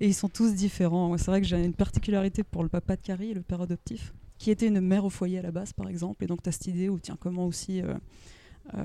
et 0.00 0.06
ils 0.06 0.14
sont 0.14 0.28
tous 0.28 0.54
différents. 0.54 1.16
C'est 1.18 1.26
vrai 1.26 1.40
que 1.40 1.46
j'ai 1.46 1.62
une 1.62 1.74
particularité 1.74 2.42
pour 2.42 2.62
le 2.62 2.68
papa 2.68 2.96
de 2.96 3.02
Carrie, 3.02 3.34
le 3.34 3.42
père 3.42 3.60
adoptif, 3.60 4.14
qui 4.38 4.50
était 4.50 4.68
une 4.68 4.80
mère 4.80 5.04
au 5.04 5.10
foyer 5.10 5.38
à 5.38 5.42
la 5.42 5.50
base, 5.52 5.72
par 5.72 5.88
exemple. 5.88 6.24
Et 6.24 6.26
donc, 6.26 6.42
tu 6.42 6.48
as 6.48 6.52
cette 6.52 6.68
idée 6.68 6.88
où, 6.88 6.98
tiens, 6.98 7.16
comment 7.18 7.46
aussi 7.46 7.82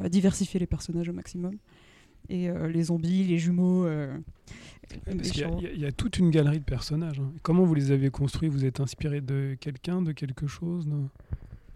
diversifier 0.09 0.59
les 0.59 0.67
personnages 0.67 1.09
au 1.09 1.13
maximum 1.13 1.57
et 2.31 2.49
les 2.67 2.83
zombies, 2.83 3.23
les 3.25 3.37
jumeaux, 3.37 3.87
il 5.07 5.79
y, 5.79 5.85
a 5.85 5.91
toute 5.91 6.17
une 6.17 6.29
galerie 6.29 6.59
de 6.59 6.65
personnages. 6.65 7.19
Hein. 7.19 7.31
Comment 7.43 7.63
vous 7.63 7.73
les 7.73 7.91
avez 7.91 8.09
construits? 8.09 8.49
Vous 8.49 8.65
êtes 8.65 8.79
inspiré 8.79 9.21
de 9.21 9.55
quelqu'un, 9.59 10.01
de 10.01 10.11
quelque 10.11 10.47
chose 10.47 10.87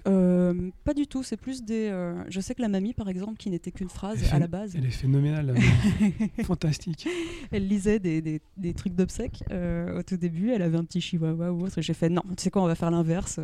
euh, 0.07 0.69
pas 0.83 0.93
du 0.93 1.07
tout, 1.07 1.23
c'est 1.23 1.35
plus 1.35 1.63
des. 1.63 1.89
Euh, 1.89 2.23
je 2.29 2.39
sais 2.39 2.53
que 2.53 2.61
la 2.61 2.67
mamie, 2.67 2.93
par 2.93 3.09
exemple, 3.09 3.37
qui 3.37 3.49
n'était 3.49 3.71
qu'une 3.71 3.89
phrase 3.89 4.31
à 4.31 4.37
la 4.37 4.45
base. 4.45 4.75
Elle 4.75 4.85
est 4.85 4.91
phénoménale, 4.91 5.55
fantastique. 6.43 7.07
Elle 7.51 7.67
lisait 7.67 7.97
des, 7.97 8.21
des, 8.21 8.39
des 8.55 8.73
trucs 8.75 8.93
d'obsèques 8.93 9.43
euh, 9.49 9.97
au 9.97 10.03
tout 10.03 10.17
début. 10.17 10.51
Elle 10.51 10.61
avait 10.61 10.77
un 10.77 10.83
petit 10.83 11.01
chihuahua 11.01 11.51
ou 11.51 11.63
autre. 11.63 11.81
J'ai 11.81 11.95
fait 11.95 12.09
non, 12.09 12.21
tu 12.37 12.43
sais 12.43 12.51
quoi, 12.51 12.61
on 12.61 12.67
va 12.67 12.75
faire 12.75 12.91
l'inverse. 12.91 13.39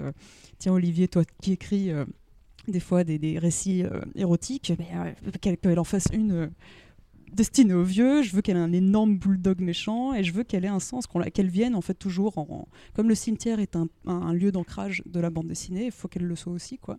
tiens, 0.60 0.74
Olivier, 0.74 1.08
toi 1.08 1.24
qui 1.42 1.54
écris 1.54 1.90
des 2.68 2.80
fois 2.80 3.04
des, 3.04 3.18
des 3.18 3.40
récits 3.40 3.84
érotiques, 4.14 4.72
qu'elle 5.42 5.80
en 5.80 5.84
fasse 5.84 6.10
une 6.14 6.52
destinée 7.32 7.74
aux 7.74 7.84
vieux, 7.84 8.22
je 8.24 8.36
veux 8.36 8.42
qu'elle 8.42 8.58
ait 8.58 8.62
un 8.62 8.74
énorme 8.74 9.18
bulldog 9.18 9.62
méchant 9.62 10.14
et 10.14 10.24
je 10.24 10.34
veux 10.34 10.44
qu'elle 10.44 10.66
ait 10.66 10.70
un 10.70 10.80
sens, 10.80 11.06
qu'elle 11.34 11.50
vienne 11.50 11.76
en 11.76 11.82
fait 11.82 11.94
toujours 11.94 12.38
en, 12.38 12.68
comme 12.94 13.10
le 13.10 13.16
cimetière 13.16 13.60
est 13.60 13.76
un, 13.76 14.34
lieu 14.34 14.52
d'ancrage 14.52 15.02
de 15.06 15.20
la 15.20 15.30
bande 15.30 15.48
dessinée, 15.48 15.86
il 15.86 15.92
faut 15.92 16.08
qu'elle 16.08 16.26
le 16.26 16.36
soit 16.36 16.54
aussi 16.54 16.78
quoi. 16.78 16.98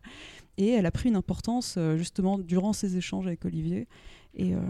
Et 0.59 0.69
elle 0.71 0.87
a 0.87 0.91
pris 0.91 1.09
une 1.09 1.17
importance 1.17 1.77
euh, 1.79 1.97
justement 1.97 2.39
durant 2.39 2.73
ses 2.73 2.97
échanges 2.97 3.27
avec 3.27 3.45
Olivier 3.45 3.89
et, 4.35 4.55
euh, 4.55 4.61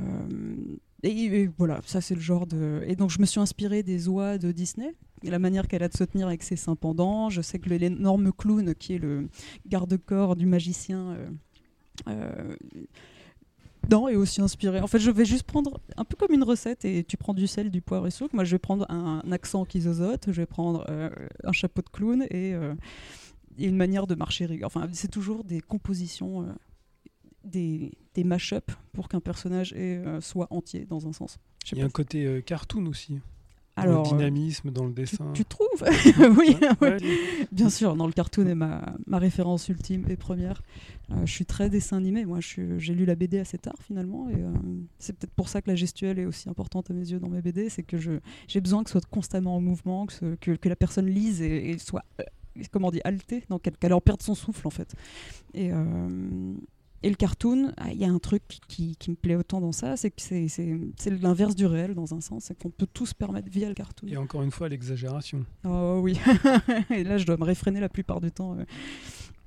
et, 1.02 1.10
et 1.10 1.50
voilà, 1.58 1.80
ça 1.84 2.00
c'est 2.00 2.14
le 2.14 2.20
genre 2.20 2.46
de. 2.46 2.82
Et 2.86 2.96
donc 2.96 3.10
je 3.10 3.20
me 3.20 3.26
suis 3.26 3.40
inspirée 3.40 3.82
des 3.82 4.08
oies 4.08 4.38
de 4.38 4.52
Disney, 4.52 4.94
la 5.22 5.38
manière 5.38 5.68
qu'elle 5.68 5.82
a 5.82 5.88
de 5.88 5.96
se 5.96 6.04
tenir 6.04 6.26
avec 6.26 6.42
ses 6.42 6.56
seins 6.56 6.76
pendants. 6.76 7.30
Je 7.30 7.42
sais 7.42 7.58
que 7.58 7.68
l'énorme 7.68 8.32
clown 8.32 8.74
qui 8.74 8.94
est 8.94 8.98
le 8.98 9.28
garde-corps 9.66 10.36
du 10.36 10.46
magicien. 10.46 11.16
euh, 12.08 12.54
non, 13.90 14.08
est 14.08 14.16
aussi 14.16 14.40
inspiré. 14.40 14.80
En 14.80 14.86
fait, 14.86 14.98
je 14.98 15.10
vais 15.10 15.24
juste 15.24 15.44
prendre 15.44 15.80
un 15.96 16.04
peu 16.04 16.16
comme 16.16 16.32
une 16.32 16.44
recette 16.44 16.84
et 16.84 17.04
tu 17.04 17.16
prends 17.16 17.34
du 17.34 17.46
sel, 17.46 17.70
du 17.70 17.82
poivre 17.82 18.06
et 18.06 18.10
souk. 18.10 18.32
Moi, 18.32 18.44
je 18.44 18.52
vais 18.52 18.58
prendre 18.58 18.86
un, 18.90 19.20
un 19.24 19.32
accent 19.32 19.64
qui 19.64 19.80
zozote, 19.82 20.26
je 20.28 20.32
vais 20.40 20.46
prendre 20.46 20.84
euh, 20.88 21.10
un 21.44 21.52
chapeau 21.52 21.82
de 21.82 21.88
clown 21.88 22.22
et, 22.30 22.54
euh, 22.54 22.74
et 23.58 23.66
une 23.66 23.76
manière 23.76 24.06
de 24.06 24.14
marcher 24.14 24.46
rigueur. 24.46 24.66
Enfin, 24.66 24.88
c'est 24.92 25.10
toujours 25.10 25.44
des 25.44 25.60
compositions, 25.60 26.42
euh, 26.42 26.52
des, 27.44 27.92
des 28.14 28.24
mash-up 28.24 28.70
pour 28.92 29.08
qu'un 29.08 29.20
personnage 29.20 29.72
ait, 29.72 30.00
soit 30.20 30.46
entier 30.52 30.86
dans 30.86 31.06
un 31.08 31.12
sens. 31.12 31.38
Il 31.72 31.78
y 31.78 31.82
a 31.82 31.84
un 31.84 31.90
côté 31.90 32.42
cartoon 32.44 32.86
aussi. 32.86 33.20
Alors, 33.76 34.02
le 34.04 34.08
euh, 34.08 34.16
dynamisme 34.18 34.70
dans 34.70 34.84
le 34.84 34.92
dessin. 34.92 35.32
tu 35.32 35.44
trouves? 35.44 35.66
Oui, 36.18 36.56
Ouais, 36.60 36.68
oui. 36.80 36.86
ouais. 36.88 36.96
Bien 37.52 37.70
sûr, 37.70 37.96
dans 37.96 38.06
le 38.06 38.12
cartoon 38.12 38.46
est 38.46 38.54
ma, 38.54 38.94
ma 39.06 39.18
référence 39.18 39.68
ultime 39.68 40.04
et 40.10 40.16
première. 40.16 40.62
Euh, 41.10 41.24
je 41.24 41.32
suis 41.32 41.46
très 41.46 41.70
dessin 41.70 41.96
animé. 41.96 42.24
Moi, 42.26 42.38
j'ai 42.40 42.94
lu 42.94 43.04
la 43.06 43.14
BD 43.14 43.38
assez 43.38 43.58
tard 43.58 43.74
finalement, 43.80 44.28
et 44.30 44.34
euh, 44.36 44.52
c'est 44.98 45.14
peut-être 45.16 45.32
pour 45.34 45.48
ça 45.48 45.62
que 45.62 45.70
la 45.70 45.76
gestuelle 45.76 46.18
est 46.18 46.26
aussi 46.26 46.48
importante 46.50 46.90
à 46.90 46.94
mes 46.94 47.10
yeux 47.10 47.18
dans 47.18 47.28
mes 47.30 47.40
BD. 47.42 47.68
C'est 47.70 47.82
que 47.82 47.96
j'ai 47.98 48.60
besoin 48.60 48.84
que 48.84 48.90
ce 48.90 48.98
soit 48.98 49.08
constamment 49.10 49.56
en 49.56 49.60
mouvement, 49.60 50.06
que, 50.06 50.12
ce- 50.12 50.34
que, 50.36 50.50
que 50.52 50.68
la 50.68 50.76
personne 50.76 51.06
lise 51.06 51.40
et, 51.40 51.70
et 51.70 51.78
soit, 51.78 52.04
euh, 52.20 52.24
comment 52.70 52.88
on 52.88 52.92
dit, 52.92 53.00
haletée, 53.04 53.42
donc 53.48 53.62
qu'elle 53.62 53.76
qu'elle 53.78 53.94
en 53.94 54.00
perde 54.02 54.22
son 54.22 54.34
souffle 54.34 54.66
en 54.66 54.70
fait. 54.70 54.94
Et, 55.54 55.70
et 57.02 57.08
le 57.10 57.16
cartoon, 57.16 57.72
ah, 57.76 57.90
il 57.92 57.98
y 57.98 58.04
a 58.04 58.08
un 58.10 58.18
truc 58.18 58.42
qui, 58.68 58.96
qui 58.96 59.10
me 59.10 59.16
plaît 59.16 59.34
autant 59.36 59.60
dans 59.60 59.72
ça, 59.72 59.96
c'est 59.96 60.10
que 60.10 60.20
c'est- 60.22 61.10
l'inverse 61.20 61.54
du 61.54 61.66
réel 61.66 61.94
dans 61.94 62.14
un 62.14 62.20
sens, 62.20 62.44
c'est 62.44 62.58
qu'on 62.58 62.70
peut 62.70 62.86
tout 62.92 63.06
se 63.06 63.14
permettre 63.14 63.48
via 63.50 63.68
le 63.68 63.74
cartoon. 63.74 64.06
Et 64.08 64.16
encore 64.16 64.42
une 64.42 64.50
fois, 64.50 64.68
l'exagération. 64.68 65.44
Oh 65.64 66.00
oui. 66.02 66.18
et 66.90 67.04
là, 67.04 67.18
je 67.18 67.24
dois 67.26 67.36
me 67.36 67.44
réfréner 67.44 67.80
la 67.80 67.88
plupart 67.88 68.20
du 68.20 68.30
temps. 68.30 68.56
euh, 68.58 68.64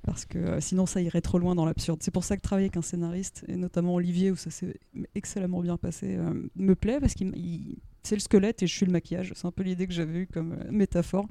parce 0.02 0.24
que 0.24 0.38
euh, 0.38 0.60
sinon, 0.60 0.86
ça 0.86 1.00
irait 1.02 1.20
trop 1.20 1.38
loin 1.38 1.56
dans 1.56 1.64
l'absurde. 1.66 1.98
C'est 2.00 2.12
pour 2.12 2.22
ça 2.22 2.36
que 2.36 2.40
travailler 2.42 2.66
avec 2.66 2.76
un 2.76 2.82
scénariste, 2.82 3.44
et 3.48 3.56
notamment 3.56 3.94
Olivier, 3.94 4.30
où 4.30 4.36
ça 4.36 4.50
s'est 4.50 4.78
excellemment 5.16 5.60
bien 5.62 5.76
passé, 5.76 6.14
euh, 6.16 6.32
me 6.54 6.74
plaît, 6.76 7.00
parce 7.00 7.14
qu'il 7.14 7.76
c'est 8.04 8.14
le 8.14 8.20
squelette 8.20 8.62
et 8.62 8.68
je 8.68 8.72
suis 8.76 8.86
le 8.86 8.92
maquillage. 8.92 9.32
C'est 9.34 9.46
un 9.48 9.50
peu 9.50 9.64
l'idée 9.64 9.84
que 9.88 9.92
j'avais 9.92 10.20
eue 10.20 10.26
comme 10.28 10.56
métaphore. 10.70 11.26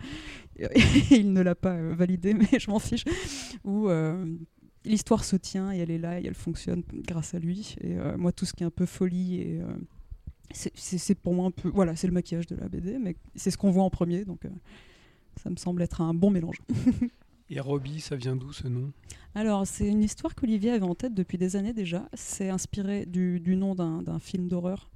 Il 1.12 1.32
ne 1.32 1.42
l'a 1.42 1.56
pas 1.56 1.72
euh, 1.76 1.94
validé, 1.96 2.34
mais 2.52 2.60
je 2.60 2.70
m'en 2.70 2.80
fiche. 2.80 3.06
Euh, 3.66 4.26
l'histoire 4.86 5.24
se 5.24 5.36
tient 5.36 5.72
et 5.74 5.78
elle 5.80 5.92
est 5.92 5.98
là 5.98 6.20
et 6.20 6.26
elle 6.26 6.34
fonctionne 6.36 6.84
grâce 7.08 7.34
à 7.34 7.40
lui. 7.40 7.76
Et 7.82 7.98
euh, 7.98 8.18
moi, 8.18 8.32
tout 8.32 8.46
ce 8.46 8.54
qui 8.54 8.64
est 8.64 8.66
un 8.66 8.72
peu 8.72 8.86
folie 8.86 9.42
et. 9.42 9.62
euh, 9.62 9.68
c'est- 10.52 11.16
pour 11.16 11.34
moi 11.34 11.48
un 11.48 11.52
peu. 11.52 11.70
Voilà, 11.70 11.96
c'est 11.96 12.08
le 12.08 12.14
maquillage 12.14 12.48
de 12.48 12.56
la 12.56 12.70
BD, 12.70 12.98
mais 13.00 13.16
c'est 13.36 13.52
ce 13.52 13.58
qu'on 13.58 13.72
voit 13.72 13.84
en 13.84 13.90
premier, 13.90 14.26
donc 14.26 14.46
euh, 14.46 14.50
ça 15.42 15.50
me 15.50 15.56
semble 15.58 15.82
être 15.82 16.02
un 16.02 16.14
bon 16.14 16.30
mélange. 16.30 16.62
Et 17.50 17.60
Robbie, 17.60 18.00
ça 18.00 18.16
vient 18.16 18.36
d'où 18.36 18.52
ce 18.54 18.68
nom? 18.68 18.92
Alors, 19.36 19.68
c'est 19.68 19.88
une 19.88 20.02
histoire 20.02 20.34
qu'Olivier 20.34 20.72
avait 20.72 20.86
en 20.86 20.96
tête 20.96 21.14
depuis 21.14 21.38
des 21.38 21.56
années 21.56 21.74
déjà. 21.74 22.10
C'est 22.16 22.50
inspiré 22.50 23.06
du, 23.06 23.40
du 23.40 23.56
nom 23.56 23.76
d'un 23.76 24.18
film 24.20 24.48
d'horreur. 24.48 24.90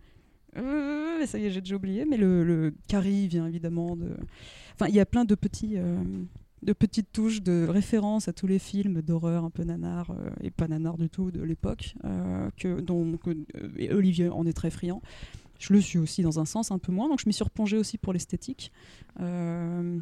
Euh, 0.58 1.25
ça 1.27 1.38
y 1.38 1.46
est, 1.46 1.51
j'ai 1.51 1.62
déjà 1.62 1.75
oublié, 1.75 2.05
mais 2.05 2.17
le, 2.17 2.43
le 2.43 2.74
Carrie 2.88 3.27
vient 3.27 3.46
évidemment 3.46 3.96
de. 3.96 4.17
Enfin, 4.74 4.88
il 4.88 4.96
y 4.96 5.00
a 5.00 5.05
plein 5.05 5.25
de 5.25 5.36
petits. 5.36 5.74
euh, 5.77 6.03
de 6.63 6.74
petites 6.74 7.12
touches 7.12 7.42
de 7.42 7.68
référence 7.70 8.28
à 8.28 8.34
tous 8.34 8.48
les 8.48 8.60
films 8.60 9.01
d'horreur 9.01 9.44
un 9.44 9.50
peu 9.50 9.63
nanar 9.63 10.12
euh, 10.12 10.30
et 10.42 10.51
pas 10.51 10.68
nanar 10.68 10.98
du 10.98 11.10
tout 11.10 11.32
de 11.32 11.42
l'époque 11.42 11.96
euh, 12.06 12.50
dont 12.82 13.18
euh, 13.28 13.96
Olivier 13.96 14.30
en 14.30 14.46
est 14.46 14.54
très 14.54 14.70
friand. 14.70 15.01
Je 15.60 15.74
le 15.74 15.82
suis 15.82 16.00
aussi 16.00 16.22
dans 16.22 16.39
un 16.39 16.46
sens 16.46 16.72
un 16.72 16.80
peu 16.80 16.92
moins 16.92 17.10
donc 17.10 17.20
je 17.20 17.28
m'y 17.28 17.34
suis 17.34 17.44
replongée 17.44 17.78
aussi 17.78 17.98
pour 17.98 18.13
l'esthétique 18.13 18.72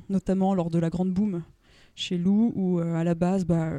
notamment 0.08 0.54
lors 0.54 0.70
de 0.70 0.78
la 0.78 0.92
grande 0.92 1.12
boom 1.12 1.42
chez 1.96 2.16
Lou 2.20 2.54
où 2.56 2.78
à 2.78 3.04
la 3.04 3.16
base 3.16 3.44
bah, 3.44 3.72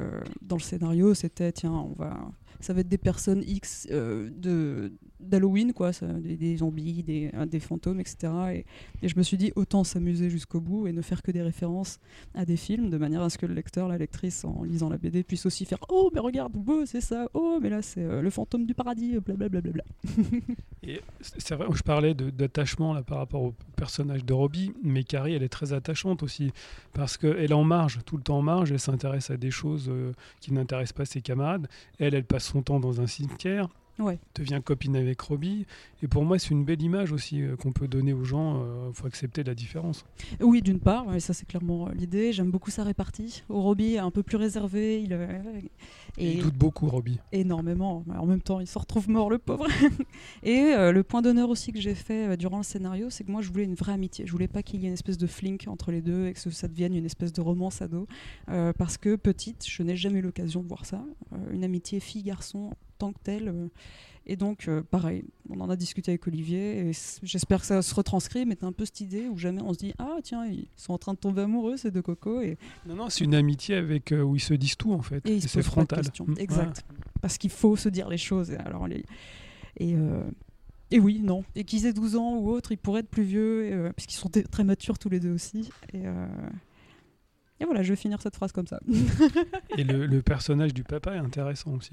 dans 0.43 0.57
le 0.57 0.61
scénario 0.63 1.15
c'était 1.15 1.53
tiens 1.53 1.71
on 1.71 1.95
va 1.97 2.33
ça 2.61 2.73
va 2.73 2.81
être 2.81 2.89
des 2.89 2.99
personnes 2.99 3.43
X 3.47 3.87
euh, 3.91 4.91
d'Halloween 5.21 5.73
quoi 5.73 5.91
des, 6.01 6.57
zombies 6.57 7.03
des, 7.03 7.31
euh, 7.35 7.47
des 7.47 7.61
fantômes 7.61 8.01
etc 8.01 8.33
et, 9.03 9.09
je 9.09 9.15
me 9.17 9.23
suis 9.23 9.37
dit 9.37 9.53
autant 9.57 9.85
s'amuser 9.85 10.31
jusqu'au 10.31 10.61
bout 10.61 10.87
et 10.87 10.93
ne 10.93 11.03
faire 11.03 11.23
que 11.23 11.31
des 11.31 11.43
références 11.43 11.99
à 12.35 12.45
des 12.45 12.57
films 12.57 12.91
de 12.91 12.99
manière 12.99 13.23
à 13.23 13.31
ce 13.31 13.39
que 13.39 13.47
le 13.47 13.55
lecteur 13.55 13.89
la 13.89 13.99
lectrice 13.99 14.45
en 14.45 14.63
lisant 14.65 14.89
la 14.89 14.99
BD 14.99 15.23
puisse 15.23 15.47
aussi 15.47 15.65
faire 15.65 15.79
oh 15.89 16.11
mais 16.13 16.21
regarde 16.21 16.53
c'est 16.87 17.01
ça 17.01 17.29
oh 17.35 17.59
mais 17.63 17.71
là 17.71 17.83
c'est 17.83 18.03
euh, 18.03 18.23
le 18.23 18.31
fantôme 18.31 18.67
du 18.67 18.75
paradis 18.75 19.19
blablabla 19.19 19.85
Et 20.85 21.01
c'est 21.21 21.55
vrai, 21.55 21.67
je 21.75 21.83
parlais 21.83 22.15
d'attachement 22.15 23.03
par 23.03 23.19
rapport 23.19 23.43
au 23.43 23.55
personnage 23.77 24.25
de 24.25 24.33
Robbie, 24.33 24.73
mais 24.83 25.03
Carrie, 25.03 25.35
elle 25.35 25.43
est 25.43 25.49
très 25.49 25.73
attachante 25.73 26.23
aussi 26.23 26.53
parce 26.93 27.17
qu'elle 27.17 27.51
est 27.51 27.53
en 27.53 27.65
marge, 27.65 27.99
tout 28.07 28.17
le 28.17 28.23
temps 28.23 28.39
en 28.39 28.43
marge. 28.43 28.71
Elle 28.71 28.79
s'intéresse 28.79 29.31
à 29.31 29.37
des 29.37 29.51
choses 29.51 29.91
qui 30.41 30.53
n'intéressent 30.53 30.97
pas 30.97 31.05
ses 31.05 31.21
camarades. 31.21 31.69
Elle, 31.99 32.15
elle 32.15 32.25
passe 32.25 32.38
son 32.39 32.63
temps 32.63 32.81
dans 32.81 33.01
un 33.01 33.07
cimetière. 33.07 33.69
Ouais. 33.99 34.19
devient 34.35 34.61
copine 34.65 34.97
avec 34.97 35.21
Robbie. 35.21 35.67
Et 36.03 36.09
pour 36.09 36.25
moi, 36.25 36.39
c'est 36.39 36.51
une 36.51 36.65
belle 36.65 36.83
image 36.83 37.13
aussi 37.13 37.43
euh, 37.43 37.57
qu'on 37.57 37.73
peut 37.73 37.89
donner 37.89 38.13
aux 38.13 38.25
gens. 38.25 38.63
Il 38.89 38.95
faut 38.95 39.07
accepter 39.07 39.43
la 39.43 39.55
différence. 39.55 40.05
Oui, 40.41 40.63
d'une 40.63 40.81
part, 40.81 41.07
ouais, 41.09 41.21
ça 41.21 41.33
c'est 41.33 41.47
clairement 41.47 41.89
euh, 41.89 41.93
l'idée. 41.95 42.33
J'aime 42.33 42.51
beaucoup 42.51 42.71
sa 42.71 42.85
répartie. 42.85 43.43
Au 43.49 43.61
Robbie 43.63 43.95
est 43.95 43.99
un 43.99 44.11
peu 44.11 44.23
plus 44.23 44.37
réservé, 44.37 45.03
il, 45.03 45.13
euh, 45.13 45.29
Et 46.17 46.27
et 46.29 46.33
il 46.35 46.43
doute 46.43 46.55
beaucoup, 46.55 46.87
Robbie. 46.89 47.19
énormément. 47.33 48.05
En 48.17 48.27
même 48.27 48.41
temps, 48.43 48.61
il 48.61 48.67
se 48.67 48.79
retrouve 48.79 49.09
mort, 49.09 49.31
le 49.31 49.39
pauvre. 49.39 49.67
et 50.43 50.59
euh, 50.77 50.93
le 50.93 51.03
point 51.03 51.23
d'honneur 51.23 51.49
aussi 51.51 51.73
que 51.73 51.81
j'ai 51.81 51.95
fait 51.95 52.29
euh, 52.33 52.37
durant 52.37 52.59
le 52.59 52.63
scénario, 52.63 53.11
c'est 53.11 53.25
que 53.25 53.31
moi 53.31 53.43
je 53.43 53.51
voulais 53.51 53.65
une 53.65 53.75
vraie 53.75 53.93
amitié. 53.93 54.27
Je 54.27 54.33
voulais 54.33 54.49
pas 54.49 54.63
qu'il 54.63 54.81
y 54.81 54.85
ait 54.85 54.89
une 54.89 54.95
espèce 54.95 55.19
de 55.19 55.27
flink 55.27 55.65
entre 55.69 55.91
les 55.91 56.03
deux 56.03 56.27
et 56.27 56.33
que 56.33 56.39
ça 56.39 56.69
devienne 56.69 56.95
une 56.95 57.07
espèce 57.07 57.33
de 57.33 57.41
romance 57.41 57.83
ado. 57.83 58.07
Euh, 58.49 58.73
parce 58.73 58.97
que 58.99 59.17
petite, 59.17 59.65
je 59.69 59.83
n'ai 59.83 59.97
jamais 59.97 60.19
eu 60.21 60.23
l'occasion 60.23 60.63
de 60.63 60.69
voir 60.69 60.85
ça. 60.87 61.05
Euh, 61.33 61.37
une 61.53 61.65
amitié 61.65 62.01
fille-garçon 62.01 62.71
tant 62.99 63.13
que 63.13 63.19
telle. 63.23 63.49
euh, 63.49 63.69
et 64.31 64.37
donc, 64.37 64.69
euh, 64.69 64.83
pareil, 64.83 65.25
on 65.49 65.59
en 65.61 65.71
a 65.71 65.77
discuté 65.77 66.11
avec 66.11 66.27
Olivier, 66.27 66.89
et 66.89 66.93
j'espère 67.23 67.61
que 67.61 67.67
ça 67.67 67.81
se 67.81 67.95
retranscrit, 67.95 68.45
mais 68.45 68.57
t'as 68.57 68.67
un 68.67 68.73
peu 68.73 68.85
cette 68.85 69.01
idée 69.01 69.27
où 69.27 69.39
jamais 69.39 69.63
on 69.63 69.73
se 69.73 69.79
dit 69.79 69.95
Ah, 69.99 70.17
tiens, 70.23 70.45
ils 70.47 70.67
sont 70.77 70.93
en 70.93 70.99
train 70.99 71.15
de 71.15 71.19
tomber 71.19 71.41
amoureux, 71.43 71.79
ces 71.79 71.91
deux 71.91 72.03
cocos, 72.03 72.43
et, 72.43 72.59
Non, 72.87 72.95
non, 72.95 73.09
c'est 73.09 73.25
une 73.25 73.35
amitié 73.35 73.77
avec 73.77 74.13
euh, 74.13 74.21
où 74.23 74.37
ils 74.37 74.41
se 74.41 74.53
disent 74.53 74.77
tout 74.77 74.93
en 74.93 75.01
fait. 75.01 75.27
et 75.27 75.41
c'est 75.41 75.63
frontal. 75.63 76.03
questions. 76.03 76.27
Mm, 76.27 76.35
Exact. 76.39 76.85
Parce 77.23 77.39
qu'il 77.39 77.49
faut 77.49 77.75
se 77.77 77.89
dire 77.89 78.09
les 78.11 78.19
choses. 78.19 78.51
Et 78.51 78.57
Alors, 78.59 78.87
les- 78.87 79.05
et, 79.79 79.95
euh, 79.95 80.23
et 80.91 81.01
oui, 81.01 81.21
non. 81.21 81.43
Et 81.55 81.65
qu'ils 81.65 81.87
aient 81.87 81.95
12 81.95 82.15
ans 82.17 82.37
ou 82.37 82.51
autre, 82.51 82.71
ils 82.73 82.77
pourraient 82.79 83.01
être 83.01 83.09
plus 83.09 83.23
vieux, 83.23 83.65
et, 83.65 83.73
euh, 83.73 83.93
puisqu'ils 83.97 84.17
sont 84.19 84.29
très 84.29 84.65
matures 84.65 84.99
tous 84.99 85.09
les 85.09 85.21
deux 85.21 85.33
aussi. 85.33 85.71
Et, 85.95 86.03
et 87.61 87.65
voilà, 87.65 87.83
je 87.83 87.89
vais 87.91 87.97
finir 87.97 88.21
cette 88.21 88.37
phrase 88.37 88.53
comme 88.53 88.67
ça. 88.67 88.79
Et 89.79 89.85
le, 89.85 90.05
le 90.07 90.21
personnage 90.23 90.75
du 90.75 90.85
papa 90.85 91.15
est 91.15 91.19
intéressant 91.19 91.73
aussi. 91.73 91.93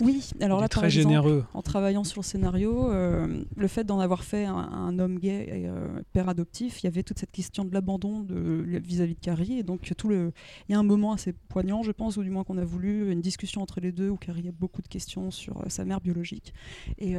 Oui, 0.00 0.30
alors 0.40 0.60
là, 0.60 0.66
est 0.66 0.68
par 0.68 0.82
très 0.82 0.86
exemple, 0.86 1.02
généreux. 1.02 1.44
en 1.54 1.62
travaillant 1.62 2.04
sur 2.04 2.20
le 2.20 2.24
scénario, 2.24 2.90
euh, 2.90 3.42
le 3.56 3.68
fait 3.68 3.84
d'en 3.84 4.00
avoir 4.00 4.24
fait 4.24 4.44
un, 4.44 4.54
un 4.54 4.98
homme 4.98 5.18
gay 5.18 5.46
et 5.48 5.68
euh, 5.68 6.02
père 6.12 6.28
adoptif, 6.28 6.82
il 6.82 6.86
y 6.86 6.88
avait 6.88 7.02
toute 7.02 7.18
cette 7.18 7.30
question 7.30 7.64
de 7.64 7.72
l'abandon 7.72 8.26
vis-à-vis 8.28 9.14
de 9.14 9.20
Carrie. 9.20 9.58
Et 9.58 9.62
donc, 9.62 9.92
tout 9.96 10.08
le, 10.08 10.32
il 10.68 10.72
y 10.72 10.74
a 10.74 10.78
un 10.78 10.82
moment 10.82 11.12
assez 11.12 11.32
poignant, 11.32 11.82
je 11.82 11.92
pense, 11.92 12.16
ou 12.16 12.22
du 12.22 12.30
moins 12.30 12.44
qu'on 12.44 12.58
a 12.58 12.64
voulu, 12.64 13.10
une 13.10 13.20
discussion 13.20 13.62
entre 13.62 13.80
les 13.80 13.92
deux 13.92 14.10
où 14.10 14.16
Carrie 14.16 14.48
a 14.48 14.52
beaucoup 14.52 14.82
de 14.82 14.88
questions 14.88 15.30
sur 15.30 15.58
euh, 15.58 15.68
sa 15.68 15.84
mère 15.84 16.00
biologique. 16.00 16.52
Et, 16.98 17.14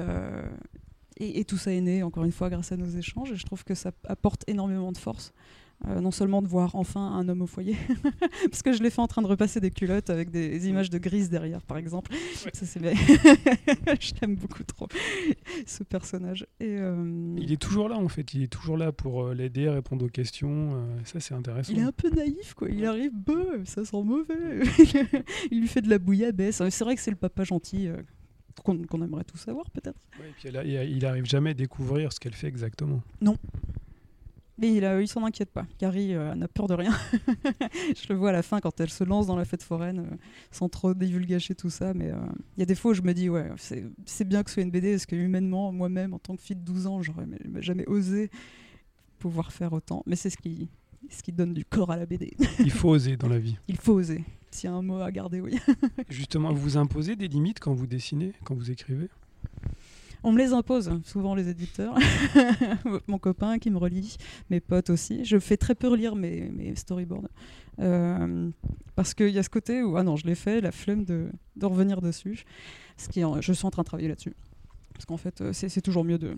et, 1.18 1.40
et 1.40 1.46
tout 1.46 1.58
ça 1.58 1.72
est 1.74 1.82
né, 1.82 2.04
encore 2.04 2.24
une 2.24 2.32
fois, 2.32 2.50
grâce 2.50 2.72
à 2.72 2.78
nos 2.78 2.90
échanges. 2.90 3.32
Et 3.32 3.36
je 3.36 3.46
trouve 3.46 3.64
que 3.64 3.76
ça 3.76 3.92
apporte 4.08 4.44
énormément 4.48 4.92
de 4.92 4.98
force. 4.98 5.34
Euh, 5.88 6.02
non 6.02 6.12
seulement 6.12 6.42
de 6.42 6.48
voir 6.48 6.76
enfin 6.76 7.00
un 7.00 7.30
homme 7.30 7.42
au 7.42 7.48
foyer, 7.48 7.78
parce 8.52 8.62
que 8.62 8.74
je 8.74 8.84
l'ai 8.84 8.90
fait 8.90 9.00
en 9.00 9.08
train 9.08 9.22
de 9.22 9.28
repasser 9.28 9.62
des 9.62 9.72
culottes 9.72 10.10
avec 10.10 10.30
des 10.30 10.68
images 10.68 10.90
de 10.90 10.98
grise 10.98 11.30
derrière, 11.30 11.62
par 11.62 11.78
exemple. 11.78 12.12
Ça, 12.34 12.66
c'est 12.66 12.82
je 14.02 14.14
l'aime 14.22 14.36
beaucoup 14.36 14.64
trop, 14.64 14.90
ce 15.66 15.84
personnage. 15.84 16.46
Et, 16.60 16.76
euh, 16.78 17.34
Il 17.38 17.54
est 17.54 17.62
toujours 17.62 17.88
là 17.88 17.98
en 17.98 18.10
fait. 18.10 18.34
Il 18.34 18.44
est 18.44 18.48
toujours 18.48 18.76
là 18.76 18.92
pour 18.92 19.24
euh, 19.24 19.34
l'aider, 19.34 19.70
répondre 19.70 20.06
aux 20.06 20.10
questions. 20.10 20.72
ça, 21.06 21.22
c'est 21.22 21.34
intéressant. 21.34 21.72
il 21.72 21.80
est 21.80 21.84
un 21.84 21.94
peu 21.94 22.10
naïf, 22.10 22.54
quoi. 22.56 22.68
Il 22.70 22.86
arrive, 22.86 23.14
ça 23.64 23.86
sent 23.86 24.04
mauvais. 24.04 24.34
il 25.52 25.62
lui 25.62 25.68
fait 25.70 25.82
de 25.82 25.90
la 25.90 25.98
bouillabaisse. 25.98 26.62
C'est 26.70 26.84
vrai 26.84 26.96
que 26.96 27.02
c'est 27.02 27.12
le 27.12 27.18
papa 27.18 27.46
gentil 27.46 27.88
qu'on 28.66 28.84
qu'on 28.84 29.02
aimerait 29.02 29.24
tous 29.24 29.38
savoir, 29.38 29.70
peut-être. 29.72 30.00
Ouais, 30.20 30.28
et 30.30 30.34
puis 30.38 30.50
elle 30.50 30.58
a- 30.58 30.84
il, 30.84 31.06
arrive 31.06 31.26
jamais 31.26 31.52
à 31.52 31.54
découvrir 31.54 32.12
ce 32.12 32.20
qu'elle 32.20 32.34
fait 32.34 32.48
exactement. 32.48 33.02
Mais 34.60 34.74
il, 34.74 34.84
il 34.84 35.08
s'en 35.08 35.24
inquiète 35.24 35.52
pas. 35.52 35.66
Carrie 35.78 36.14
euh, 36.14 36.36
n'a 36.36 36.48
peur 36.50 36.68
de 36.68 36.74
rien. 36.74 36.92
je 37.96 38.10
le 38.10 38.16
vois 38.16 38.30
à 38.30 38.34
la 38.34 38.44
fin 38.44 38.60
quand 38.60 38.80
elle 38.82 38.90
se 38.90 39.06
lance 39.06 39.28
dans 39.28 39.38
la 39.38 39.46
fête 39.46 39.64
foraine, 39.64 40.00
euh, 40.00 40.16
sans 40.52 40.68
trop 40.68 40.94
divulgacher 40.94 41.56
tout 41.56 41.70
ça. 41.70 41.94
Mais 41.94 42.12
euh, 42.12 42.18
il 42.58 42.60
y 42.60 42.64
a 42.64 42.66
des 42.66 42.76
fois 42.76 42.92
où 42.92 42.94
je 42.94 43.02
me 43.02 43.14
dis, 43.14 43.30
ouais, 43.30 43.50
c'est 44.06 44.28
bien 44.28 44.44
que 44.44 44.50
ce 44.50 44.56
soit 44.56 44.64
une 44.64 44.72
BD, 44.72 44.92
parce 44.92 45.06
que 45.06 45.16
humainement, 45.16 45.72
moi-même, 45.72 46.14
en 46.14 46.20
tant 46.20 46.36
que 46.36 46.42
fille 46.42 46.58
de 46.58 46.66
12 46.66 46.88
ans, 46.88 47.02
j'aurais 47.02 47.26
jamais 47.60 47.88
osé 47.88 48.30
pouvoir 49.18 49.54
faire 49.54 49.72
autant. 49.72 50.04
Mais 50.06 50.18
c'est 50.18 50.30
ce 50.30 50.38
qui, 50.38 50.68
ce 51.10 51.24
qui 51.24 51.32
donne 51.32 51.54
du 51.54 51.64
corps 51.64 51.92
à 51.92 51.98
la 51.98 52.06
BD. 52.06 52.36
Il 52.60 52.72
faut 52.72 52.90
oser 52.90 53.16
dans 53.16 53.30
la 53.30 53.40
vie. 53.40 53.58
il 53.70 53.78
faut 53.78 53.94
oser. 53.94 54.26
S'il 54.52 54.70
y 54.70 54.74
a 54.74 54.76
un 54.76 54.82
mot 54.82 55.00
à 55.00 55.12
garder, 55.12 55.40
oui. 55.40 55.58
Justement, 56.10 56.52
vous 56.52 56.76
imposez 56.76 57.16
des 57.16 57.28
limites 57.28 57.60
quand 57.60 57.74
vous 57.74 57.88
dessinez, 57.88 58.34
quand 58.44 58.56
vous 58.56 58.72
écrivez? 58.72 59.08
On 60.24 60.32
me 60.32 60.38
les 60.38 60.54
impose, 60.54 60.90
hein, 60.90 61.02
souvent 61.06 61.36
les 61.36 61.48
éditeurs. 61.50 61.96
Mon 63.08 63.18
copain 63.18 63.58
qui 63.58 63.70
me 63.70 63.78
relit, 63.78 64.18
mes 64.50 64.60
potes 64.60 64.90
aussi. 64.90 65.24
Je 65.24 65.40
fais 65.40 65.58
très 65.58 65.76
peu 65.76 65.88
relire 65.88 66.16
mes, 66.16 66.76
storyboards. 66.76 67.30
Euh, 67.80 68.50
parce 68.96 69.14
qu'il 69.14 69.30
y 69.30 69.40
a 69.40 69.44
ce 69.44 69.50
côté 69.50 69.82
où, 69.82 69.96
ah 69.96 70.04
non, 70.04 70.18
je 70.18 70.28
l'ai 70.28 70.36
fait, 70.36 70.60
la 70.60 70.72
flemme 70.72 71.06
de, 71.06 71.30
revenir 71.62 72.02
dessus. 72.02 72.44
Je 72.98 73.54
suis 73.54 73.66
en 73.66 73.72
train 73.72 73.84
de 73.84 73.88
travailler 73.88 74.10
là-dessus. 74.10 74.36
Parce 74.94 75.06
qu'en 75.06 75.18
fait, 75.18 75.40
euh, 75.40 75.54
c'est 75.54 75.82
toujours 75.82 76.04
mieux 76.04 76.18
de, 76.18 76.36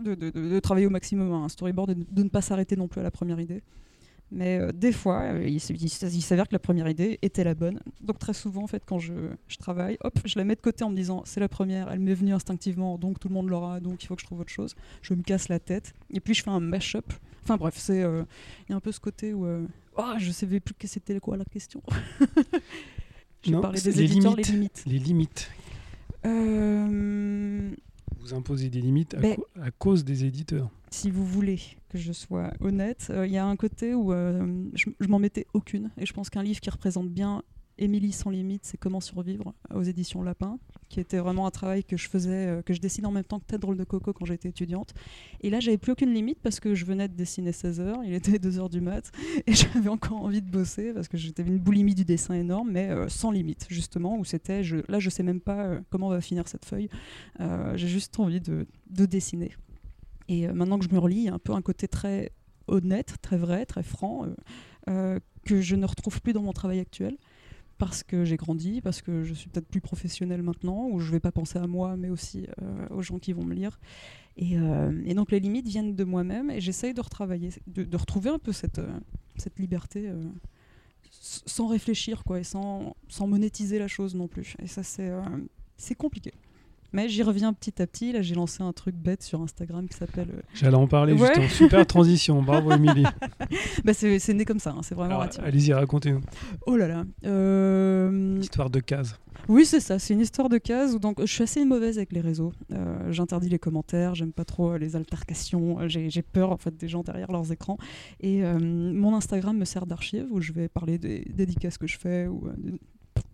de, 0.00 0.60
travailler 0.60 0.86
au 0.86 0.90
maximum 0.90 1.32
un 1.32 1.48
storyboard 1.48 1.90
et 1.90 1.94
de 1.94 2.22
ne 2.22 2.28
pas 2.28 2.42
s'arrêter 2.42 2.76
non 2.76 2.88
plus 2.88 3.00
à 3.00 3.04
la 3.04 3.10
première 3.10 3.38
idée. 3.38 3.62
Mais 4.30 4.58
euh, 4.58 4.72
des 4.72 4.92
fois, 4.92 5.22
euh, 5.22 5.48
il, 5.48 5.60
s'avère 5.60 6.46
que 6.48 6.52
la 6.52 6.58
première 6.58 6.88
idée 6.88 7.18
était 7.22 7.44
la 7.44 7.54
bonne. 7.54 7.80
Donc 8.02 8.18
très 8.18 8.34
souvent, 8.34 8.62
en 8.62 8.66
fait, 8.66 8.82
quand 8.84 8.98
je, 8.98 9.14
je 9.48 9.56
travaille, 9.56 9.96
hop, 10.02 10.18
je 10.24 10.38
la 10.38 10.44
mets 10.44 10.54
de 10.54 10.60
côté 10.60 10.84
en 10.84 10.90
me 10.90 10.96
disant 10.96 11.22
c'est 11.24 11.40
la 11.40 11.48
première, 11.48 11.90
elle 11.90 12.00
m'est 12.00 12.14
venue 12.14 12.34
instinctivement, 12.34 12.98
donc 12.98 13.18
tout 13.18 13.28
le 13.28 13.34
monde 13.34 13.48
l'aura, 13.48 13.80
donc 13.80 14.02
il 14.02 14.06
faut 14.06 14.16
que 14.16 14.20
je 14.20 14.26
trouve 14.26 14.40
autre 14.40 14.52
chose. 14.52 14.74
Je 15.02 15.14
me 15.14 15.22
casse 15.22 15.48
la 15.48 15.58
tête. 15.58 15.94
Et 16.10 16.20
puis 16.20 16.34
je 16.34 16.42
fais 16.42 16.50
un 16.50 16.60
mash-up. 16.60 17.12
Enfin 17.44 17.56
bref, 17.56 17.74
c'est 17.78 18.02
euh, 18.02 18.24
il 18.68 18.72
y 18.72 18.74
a 18.74 18.76
un 18.76 18.80
peu 18.80 18.92
ce 18.92 19.00
côté 19.00 19.32
où 19.32 19.46
euh, 19.46 19.66
oh, 19.96 20.12
je 20.18 20.30
savais 20.30 20.60
plus 20.60 20.74
que 20.74 20.86
c'était 20.86 21.18
quoi 21.20 21.38
la 21.38 21.46
question. 21.46 21.82
je 23.42 23.50
Non, 23.50 23.62
parlais 23.62 23.80
des 23.80 23.92
les 23.92 24.02
éditeurs, 24.02 24.36
limites. 24.36 24.84
les 24.86 24.98
limites. 24.98 25.50
Les 26.24 26.28
limites. 26.28 27.78
Vous 28.20 28.34
imposez 28.34 28.68
des 28.70 28.80
limites 28.80 29.14
à, 29.14 29.20
Ben- 29.20 29.36
à 29.60 29.70
cause 29.70 30.04
des 30.04 30.24
éditeurs. 30.24 30.70
si 30.90 31.10
vous 31.10 31.24
voulez 31.24 31.60
que 31.88 31.98
je 31.98 32.12
sois 32.12 32.52
honnête, 32.60 33.08
euh, 33.10 33.26
il 33.26 33.32
y 33.32 33.38
a 33.38 33.46
un 33.46 33.56
côté 33.56 33.94
où 33.94 34.12
euh, 34.12 34.64
je, 34.74 34.90
je 35.00 35.08
m'en 35.08 35.18
mettais 35.18 35.46
aucune. 35.54 35.90
Et 35.96 36.04
je 36.06 36.12
pense 36.12 36.28
qu'un 36.30 36.42
livre 36.42 36.60
qui 36.60 36.70
représente 36.70 37.08
bien 37.08 37.42
Émilie 37.78 38.12
sans 38.12 38.30
limite, 38.30 38.62
c'est 38.64 38.76
Comment 38.76 39.00
survivre 39.00 39.54
aux 39.72 39.82
éditions 39.82 40.22
Lapin, 40.22 40.58
qui 40.88 41.00
était 41.00 41.18
vraiment 41.18 41.46
un 41.46 41.50
travail 41.50 41.84
que 41.84 41.96
je 41.96 42.08
faisais, 42.08 42.46
euh, 42.46 42.62
que 42.62 42.74
je 42.74 42.80
dessinais 42.80 43.06
en 43.06 43.12
même 43.12 43.24
temps 43.24 43.38
que 43.38 43.44
Tête 43.44 43.60
drôle 43.60 43.76
de 43.76 43.84
coco 43.84 44.12
quand 44.12 44.24
j'étais 44.24 44.48
étudiante. 44.48 44.94
Et 45.40 45.50
là, 45.50 45.60
j'avais 45.60 45.78
plus 45.78 45.92
aucune 45.92 46.12
limite 46.12 46.38
parce 46.42 46.60
que 46.60 46.74
je 46.74 46.84
venais 46.84 47.08
de 47.08 47.14
dessiner 47.14 47.52
16 47.52 47.80
heures, 47.80 47.98
il 48.04 48.14
était 48.14 48.38
2 48.38 48.58
heures 48.58 48.68
du 48.68 48.80
mat, 48.80 49.10
et 49.46 49.52
j'avais 49.54 49.88
encore 49.88 50.22
envie 50.22 50.42
de 50.42 50.50
bosser 50.50 50.92
parce 50.92 51.08
que 51.08 51.16
j'étais 51.16 51.42
une 51.42 51.58
boulimie 51.58 51.94
du 51.94 52.04
dessin 52.04 52.34
énorme, 52.34 52.70
mais 52.70 52.90
euh, 52.90 53.08
sans 53.08 53.30
limite, 53.30 53.66
justement, 53.68 54.18
où 54.18 54.24
c'était, 54.24 54.64
je, 54.64 54.78
là, 54.88 54.98
je 54.98 55.10
sais 55.10 55.22
même 55.22 55.40
pas 55.40 55.64
euh, 55.64 55.80
comment 55.90 56.08
va 56.08 56.20
finir 56.20 56.48
cette 56.48 56.64
feuille. 56.64 56.88
J'ai 57.74 57.88
juste 57.88 58.18
envie 58.18 58.40
de, 58.40 58.66
de 58.90 59.06
dessiner. 59.06 59.52
Et 60.28 60.46
maintenant 60.48 60.78
que 60.78 60.84
je 60.84 60.90
me 60.90 60.98
relis, 60.98 61.16
il 61.16 61.24
y 61.24 61.28
a 61.28 61.34
un 61.34 61.38
peu 61.38 61.52
un 61.52 61.62
côté 61.62 61.88
très 61.88 62.32
honnête, 62.66 63.16
très 63.22 63.36
vrai, 63.36 63.64
très 63.64 63.82
franc, 63.82 64.26
que 64.86 65.60
je 65.60 65.76
ne 65.76 65.86
retrouve 65.86 66.20
plus 66.20 66.32
dans 66.32 66.42
mon 66.42 66.52
travail 66.52 66.80
actuel. 66.80 67.16
Parce 67.78 68.02
que 68.02 68.24
j'ai 68.24 68.36
grandi, 68.36 68.80
parce 68.80 69.02
que 69.02 69.22
je 69.22 69.34
suis 69.34 69.48
peut-être 69.48 69.68
plus 69.68 69.80
professionnelle 69.80 70.42
maintenant, 70.42 70.88
où 70.90 70.98
je 70.98 71.06
ne 71.06 71.12
vais 71.12 71.20
pas 71.20 71.30
penser 71.30 71.58
à 71.58 71.66
moi, 71.66 71.96
mais 71.96 72.10
aussi 72.10 72.46
euh, 72.60 72.86
aux 72.90 73.02
gens 73.02 73.18
qui 73.18 73.32
vont 73.32 73.44
me 73.44 73.54
lire. 73.54 73.78
Et, 74.36 74.58
euh, 74.58 75.00
et 75.06 75.14
donc 75.14 75.30
les 75.30 75.40
limites 75.40 75.68
viennent 75.68 75.94
de 75.94 76.04
moi-même, 76.04 76.50
et 76.50 76.60
j'essaye 76.60 76.92
de 76.92 77.00
retravailler, 77.00 77.50
de, 77.66 77.96
retrouver 77.96 78.30
un 78.30 78.38
peu 78.38 78.52
cette, 78.52 78.78
euh, 78.80 78.98
liberté 79.58 80.10
sans 81.10 81.68
réfléchir, 81.68 82.22
et 82.36 82.44
sans, 82.44 82.94
monétiser 83.20 83.78
la 83.78 83.88
chose 83.88 84.14
non 84.14 84.26
plus. 84.26 84.56
Et 84.60 84.66
ça, 84.66 84.82
c'est 84.82 85.94
compliqué. 85.94 86.32
Mais 86.92 87.08
j'y 87.08 87.22
reviens 87.22 87.52
petit 87.52 87.80
à 87.82 87.86
petit. 87.86 88.12
Là, 88.12 88.22
j'ai 88.22 88.34
lancé 88.34 88.62
un 88.62 88.72
truc 88.72 88.94
bête 88.96 89.22
sur 89.22 89.40
Instagram 89.42 89.86
qui 89.88 89.96
s'appelle. 89.96 90.28
euh, 90.34 90.40
J'allais 90.54 90.76
en 90.76 90.86
parler 90.86 91.12
Ouais. 91.12 91.26
justement. 91.28 91.48
Super 91.48 91.86
transition. 91.86 92.42
Bravo, 92.42 92.72
Émilie. 92.72 93.04
Bah, 93.84 93.92
c'est 93.94 94.34
né 94.34 94.44
comme 94.44 94.58
ça, 94.58 94.70
hein, 94.76 94.80
c'est 94.82 94.94
vraiment. 94.94 95.20
Allez-y, 95.42 95.72
racontez-nous. 95.72 96.20
Oh 96.66 96.76
là 96.76 96.88
là. 96.88 97.04
Euh, 97.26 98.38
Histoire 98.40 98.70
de 98.70 98.80
case. 98.80 99.18
Oui, 99.48 99.64
c'est 99.64 99.80
ça, 99.80 99.98
c'est 99.98 100.12
une 100.14 100.20
histoire 100.20 100.48
de 100.48 100.58
case 100.58 100.94
où 100.94 100.98
donc, 100.98 101.20
je 101.20 101.32
suis 101.32 101.42
assez 101.44 101.64
mauvaise 101.64 101.96
avec 101.96 102.12
les 102.12 102.20
réseaux. 102.20 102.52
Euh, 102.72 103.10
J'interdis 103.12 103.48
les 103.48 103.58
commentaires, 103.58 104.14
j'aime 104.14 104.32
pas 104.32 104.44
trop 104.44 104.72
euh, 104.72 104.78
les 104.78 104.96
altercations, 104.96 105.78
j'ai 105.86 106.22
peur 106.22 106.50
en 106.50 106.56
fait 106.56 106.76
des 106.76 106.88
gens 106.88 107.02
derrière 107.02 107.30
leurs 107.32 107.50
écrans. 107.52 107.78
Et 108.20 108.42
mon 108.42 109.14
Instagram 109.14 109.56
me 109.56 109.64
sert 109.64 109.86
d'archive 109.86 110.26
où 110.30 110.40
je 110.40 110.52
vais 110.52 110.68
parler 110.68 110.98
des 110.98 111.24
dédicaces 111.34 111.78
que 111.78 111.86
je 111.86 111.98
fais 111.98 112.26
ou 112.26 112.48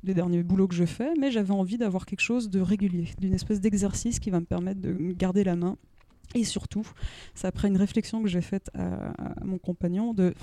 des 0.05 0.14
derniers 0.14 0.43
boulots 0.43 0.69
que 0.69 0.75
je 0.75 0.85
fais, 0.85 1.14
mais 1.19 1.31
j'avais 1.31 1.53
envie 1.53 1.79
d'avoir 1.79 2.07
quelque 2.07 2.21
chose 2.21 2.51
de 2.51 2.61
régulier, 2.61 3.09
d'une 3.19 3.35
espèce 3.35 3.61
d'exercice 3.61 4.19
qui 4.19 4.31
va 4.31 4.40
me 4.40 4.47
permettre 4.47 4.81
de 4.81 5.12
garder 5.12 5.45
la 5.45 5.57
main. 5.57 5.77
Et 6.35 6.43
surtout, 6.43 6.85
c'est 7.35 7.47
après 7.47 7.69
une 7.69 7.77
réflexion 7.77 8.23
que 8.23 8.29
j'ai 8.29 8.40
faite 8.40 8.69
à, 8.75 9.12
mon 9.45 9.59
compagnon 9.59 10.14
de, 10.14 10.35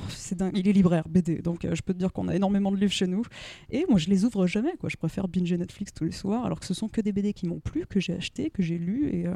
il 0.54 0.68
est 0.68 0.72
libraire 0.72 1.08
BD, 1.10 1.42
donc 1.42 1.66
euh, 1.66 1.76
je 1.76 1.82
peux 1.82 1.94
te 1.94 2.00
dire 2.00 2.14
qu'on 2.14 2.30
a 2.30 2.36
énormément 2.36 2.72
de 2.72 2.78
livres 2.78 2.94
chez 2.94 3.08
nous. 3.08 3.24
Et 3.70 3.86
moi, 3.90 3.98
je 3.98 4.08
les 4.10 4.24
ouvre 4.24 4.48
jamais. 4.48 4.74
Quoi. 4.80 4.90
Je 4.90 4.96
préfère 4.96 5.28
binger 5.28 5.58
Netflix 5.58 5.94
tous 5.94 6.06
les 6.06 6.12
soirs, 6.12 6.46
alors 6.46 6.60
que 6.62 6.66
ce 6.66 6.74
sont 6.74 6.88
que 6.88 7.02
des 7.02 7.12
BD 7.12 7.34
qui 7.34 7.46
m'ont 7.46 7.60
plu, 7.60 7.86
que 7.86 8.00
j'ai 8.00 8.14
acheté, 8.14 8.50
que 8.52 8.64
j'ai 8.64 8.78
lu 8.78 9.10
et, 9.12 9.28
euh, 9.28 9.36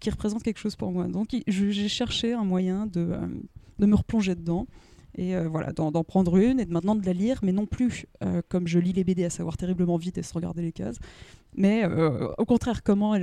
qui 0.00 0.10
représentent 0.10 0.42
quelque 0.42 0.60
chose 0.60 0.76
pour 0.76 0.92
moi. 0.92 1.06
Donc, 1.06 1.28
j'ai 1.46 1.88
cherché 1.88 2.34
un 2.34 2.44
moyen 2.44 2.86
de, 2.86 3.00
euh, 3.00 3.26
de 3.78 3.86
me 3.86 3.94
replonger 3.94 4.34
dedans. 4.34 4.66
Et 5.16 5.36
euh, 5.36 5.48
voilà, 5.48 5.72
d'en 5.72 5.92
prendre 6.02 6.36
une 6.36 6.58
et 6.58 6.64
de 6.64 6.72
maintenant 6.72 6.96
de 6.96 7.06
la 7.06 7.12
lire, 7.12 7.38
mais 7.42 7.52
non 7.52 7.66
plus 7.66 8.06
euh, 8.24 8.42
comme 8.48 8.66
je 8.66 8.78
lis 8.80 8.92
les 8.92 9.04
BD, 9.04 9.24
à 9.24 9.30
savoir 9.30 9.56
terriblement 9.56 9.96
vite 9.96 10.18
et 10.18 10.22
se 10.24 10.34
regarder 10.34 10.60
les 10.62 10.72
cases, 10.72 10.96
mais 11.56 11.84
euh, 11.84 12.28
au 12.36 12.44
contraire, 12.44 12.82
comment, 12.82 13.16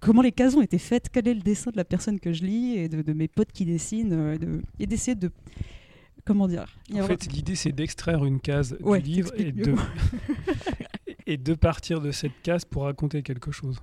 comment 0.00 0.22
les 0.22 0.30
cases 0.30 0.54
ont 0.54 0.62
été 0.62 0.78
faites, 0.78 1.08
quel 1.10 1.26
est 1.26 1.34
le 1.34 1.40
dessin 1.40 1.72
de 1.72 1.76
la 1.76 1.84
personne 1.84 2.20
que 2.20 2.32
je 2.32 2.44
lis 2.44 2.76
et 2.76 2.88
de, 2.88 3.02
de 3.02 3.12
mes 3.12 3.26
potes 3.26 3.50
qui 3.50 3.64
dessinent, 3.64 4.34
et 4.34 4.38
de- 4.38 4.62
et 4.78 4.86
d'essayer 4.86 5.16
de. 5.16 5.30
Comment 6.24 6.46
dire 6.46 6.66
En 6.94 7.02
fait, 7.08 7.26
l'idée, 7.32 7.56
c'est 7.56 7.72
d'extraire 7.72 8.24
une 8.24 8.38
case 8.38 8.76
Ouais, 8.80 9.00
du 9.00 9.10
livre 9.10 9.32
et 9.36 9.50
de, 9.50 9.74
et 11.26 11.36
de 11.36 11.54
partir 11.54 12.00
de 12.00 12.12
cette 12.12 12.40
case 12.44 12.64
pour 12.64 12.84
raconter 12.84 13.22
quelque 13.22 13.50
chose. 13.50 13.78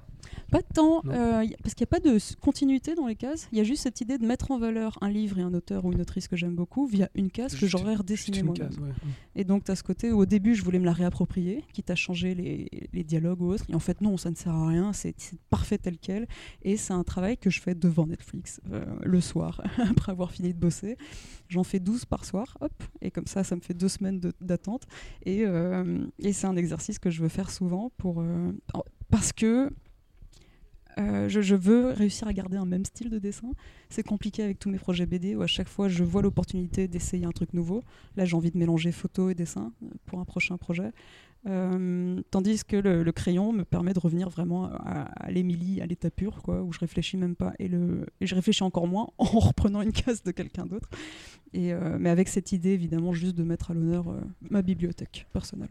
Pas 0.51 0.61
tant, 0.61 1.03
euh, 1.05 1.45
parce 1.61 1.75
qu'il 1.75 1.83
n'y 1.83 1.89
a 1.89 1.99
pas 1.99 1.99
de 1.99 2.17
continuité 2.41 2.95
dans 2.95 3.07
les 3.07 3.15
cases. 3.15 3.47
Il 3.51 3.57
y 3.57 3.61
a 3.61 3.63
juste 3.63 3.83
cette 3.83 4.01
idée 4.01 4.17
de 4.17 4.25
mettre 4.25 4.51
en 4.51 4.57
valeur 4.57 4.97
un 5.01 5.09
livre 5.09 5.37
et 5.37 5.41
un 5.41 5.53
auteur 5.53 5.85
ou 5.85 5.93
une 5.93 6.01
autrice 6.01 6.27
que 6.27 6.35
j'aime 6.35 6.55
beaucoup 6.55 6.87
via 6.87 7.09
une 7.15 7.29
case 7.29 7.55
que 7.55 7.67
j'aurais 7.67 7.95
redessinée 7.95 8.41
moi-même. 8.43 8.71
ouais. 8.81 8.91
Et 9.35 9.43
donc, 9.43 9.63
tu 9.63 9.71
as 9.71 9.75
ce 9.75 9.83
côté 9.83 10.11
où 10.11 10.19
au 10.19 10.25
début, 10.25 10.55
je 10.55 10.63
voulais 10.63 10.79
me 10.79 10.85
la 10.85 10.93
réapproprier, 10.93 11.63
quitte 11.73 11.91
à 11.91 11.95
changer 11.95 12.33
les, 12.33 12.67
les 12.93 13.03
dialogues 13.03 13.41
ou 13.41 13.51
autres. 13.53 13.65
Et 13.69 13.75
en 13.75 13.79
fait, 13.79 14.01
non, 14.01 14.17
ça 14.17 14.31
ne 14.31 14.35
sert 14.35 14.53
à 14.53 14.67
rien, 14.67 14.91
c'est 14.93 15.15
parfait 15.49 15.77
tel 15.77 15.97
quel. 15.97 16.27
Et 16.63 16.77
c'est 16.77 16.93
un 16.93 17.03
travail 17.03 17.37
que 17.37 17.49
je 17.49 17.61
fais 17.61 17.75
devant 17.75 18.07
Netflix 18.07 18.61
euh, 18.71 18.83
le 19.03 19.21
soir, 19.21 19.61
après 19.89 20.11
avoir 20.11 20.31
fini 20.31 20.53
de 20.53 20.59
bosser. 20.59 20.97
J'en 21.47 21.63
fais 21.63 21.79
12 21.79 22.05
par 22.05 22.25
soir, 22.25 22.57
hop, 22.61 22.71
et 23.01 23.11
comme 23.11 23.27
ça, 23.27 23.43
ça 23.43 23.55
me 23.55 23.61
fait 23.61 23.73
deux 23.73 23.87
semaines 23.87 24.19
d'attente. 24.41 24.83
Et, 25.25 25.45
euh, 25.45 26.05
et 26.19 26.33
c'est 26.33 26.47
un 26.47 26.55
exercice 26.55 26.99
que 26.99 27.09
je 27.09 27.21
veux 27.21 27.29
faire 27.29 27.49
souvent 27.49 27.91
pour, 27.97 28.21
euh, 28.21 28.51
parce 29.09 29.33
que 29.33 29.69
euh, 30.99 31.29
je, 31.29 31.55
veux 31.55 31.91
réussir 31.91 32.27
à 32.27 32.33
garder 32.33 32.57
un 32.57 32.65
même 32.65 32.85
style 32.85 33.09
de 33.09 33.19
dessin. 33.19 33.51
C'est 33.89 34.03
compliqué 34.03 34.43
avec 34.43 34.59
tous 34.59 34.69
mes 34.69 34.77
projets 34.77 35.05
BD 35.05 35.35
où 35.35 35.41
à 35.41 35.47
chaque 35.47 35.69
fois 35.69 35.87
je 35.87 36.03
vois 36.03 36.21
l'opportunité 36.21 36.87
d'essayer 36.87 37.25
un 37.25 37.31
truc 37.31 37.53
nouveau. 37.53 37.83
Là, 38.17 38.25
j'ai 38.25 38.35
envie 38.35 38.51
de 38.51 38.57
mélanger 38.57 38.91
photo 38.91 39.29
et 39.29 39.35
dessin 39.35 39.71
euh, 39.83 39.87
pour 40.05 40.19
un 40.19 40.25
prochain 40.25 40.57
projet. 40.57 40.91
Euh, 41.47 42.21
tandis 42.31 42.65
que 42.65 42.75
le, 42.75 43.11
crayon 43.13 43.53
me 43.53 43.63
permet 43.63 43.93
de 43.93 43.99
revenir 43.99 44.29
vraiment 44.29 44.65
à, 44.65 45.31
l'Émilie, 45.31 45.79
à 45.79 45.85
l'état 45.85 46.11
pur, 46.11 46.41
où 46.47 46.73
je 46.73 46.79
réfléchis 46.79 47.15
même 47.15 47.35
pas. 47.35 47.53
Et, 47.59 47.69
je 47.69 48.35
réfléchis 48.35 48.63
encore 48.63 48.87
moins 48.87 49.07
en 49.17 49.39
reprenant 49.39 49.81
une 49.81 49.93
case 49.93 50.21
de 50.21 50.31
quelqu'un 50.31 50.65
d'autre. 50.65 50.89
Mais 51.53 52.09
avec 52.09 52.27
cette 52.27 52.51
idée, 52.51 52.71
évidemment, 52.71 53.13
juste 53.13 53.35
de 53.35 53.43
mettre 53.43 53.71
à 53.71 53.73
l'honneur 53.73 54.13
ma 54.49 54.61
bibliothèque 54.61 55.27
personnelle. 55.31 55.69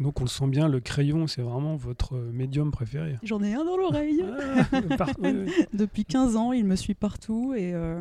Et 0.00 0.02
donc, 0.02 0.18
on 0.20 0.24
le 0.24 0.30
sent 0.30 0.46
bien, 0.46 0.66
le 0.66 0.80
crayon, 0.80 1.26
c'est 1.26 1.42
vraiment 1.42 1.76
votre 1.76 2.16
euh, 2.16 2.30
médium 2.32 2.70
préféré. 2.70 3.16
J'en 3.22 3.42
ai 3.42 3.52
un 3.52 3.64
dans 3.64 3.76
l'oreille. 3.76 4.24
Ah, 4.72 4.96
par-. 4.96 5.10
Depuis 5.74 6.06
15 6.06 6.36
ans, 6.36 6.52
il 6.52 6.64
me 6.64 6.74
suit 6.74 6.94
partout 6.94 7.52
et, 7.54 7.74
euh, 7.74 8.00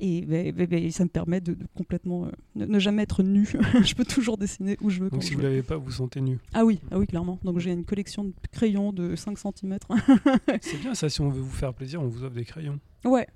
et 0.00 0.22
ben, 0.22 0.52
ben, 0.52 0.66
ben, 0.66 0.90
ça 0.90 1.04
me 1.04 1.10
permet 1.10 1.42
de, 1.42 1.52
de 1.52 1.66
complètement 1.76 2.24
euh, 2.24 2.30
ne, 2.56 2.64
ne 2.64 2.78
jamais 2.78 3.02
être 3.02 3.22
nu. 3.22 3.46
je 3.84 3.94
peux 3.94 4.06
toujours 4.06 4.38
dessiner 4.38 4.78
où 4.80 4.88
je 4.88 5.00
veux. 5.00 5.10
Donc, 5.10 5.22
si 5.22 5.30
je 5.30 5.34
vous 5.34 5.42
veux. 5.42 5.48
l'avez 5.48 5.62
pas, 5.62 5.76
vous 5.76 5.90
sentez 5.90 6.22
nu. 6.22 6.38
Ah 6.54 6.64
oui, 6.64 6.80
ah 6.90 6.98
oui, 6.98 7.06
clairement. 7.06 7.38
Donc 7.44 7.58
j'ai 7.58 7.72
une 7.72 7.84
collection 7.84 8.24
de 8.24 8.32
crayons 8.50 8.92
de 8.92 9.14
5 9.14 9.38
cm. 9.38 9.78
C'est 10.62 10.80
bien 10.80 10.94
ça, 10.94 11.10
si 11.10 11.20
on 11.20 11.28
veut 11.28 11.42
vous 11.42 11.50
faire 11.50 11.74
plaisir, 11.74 12.00
on 12.00 12.06
vous 12.06 12.24
offre 12.24 12.34
des 12.34 12.44
crayons. 12.44 12.78
ouais. 13.04 13.26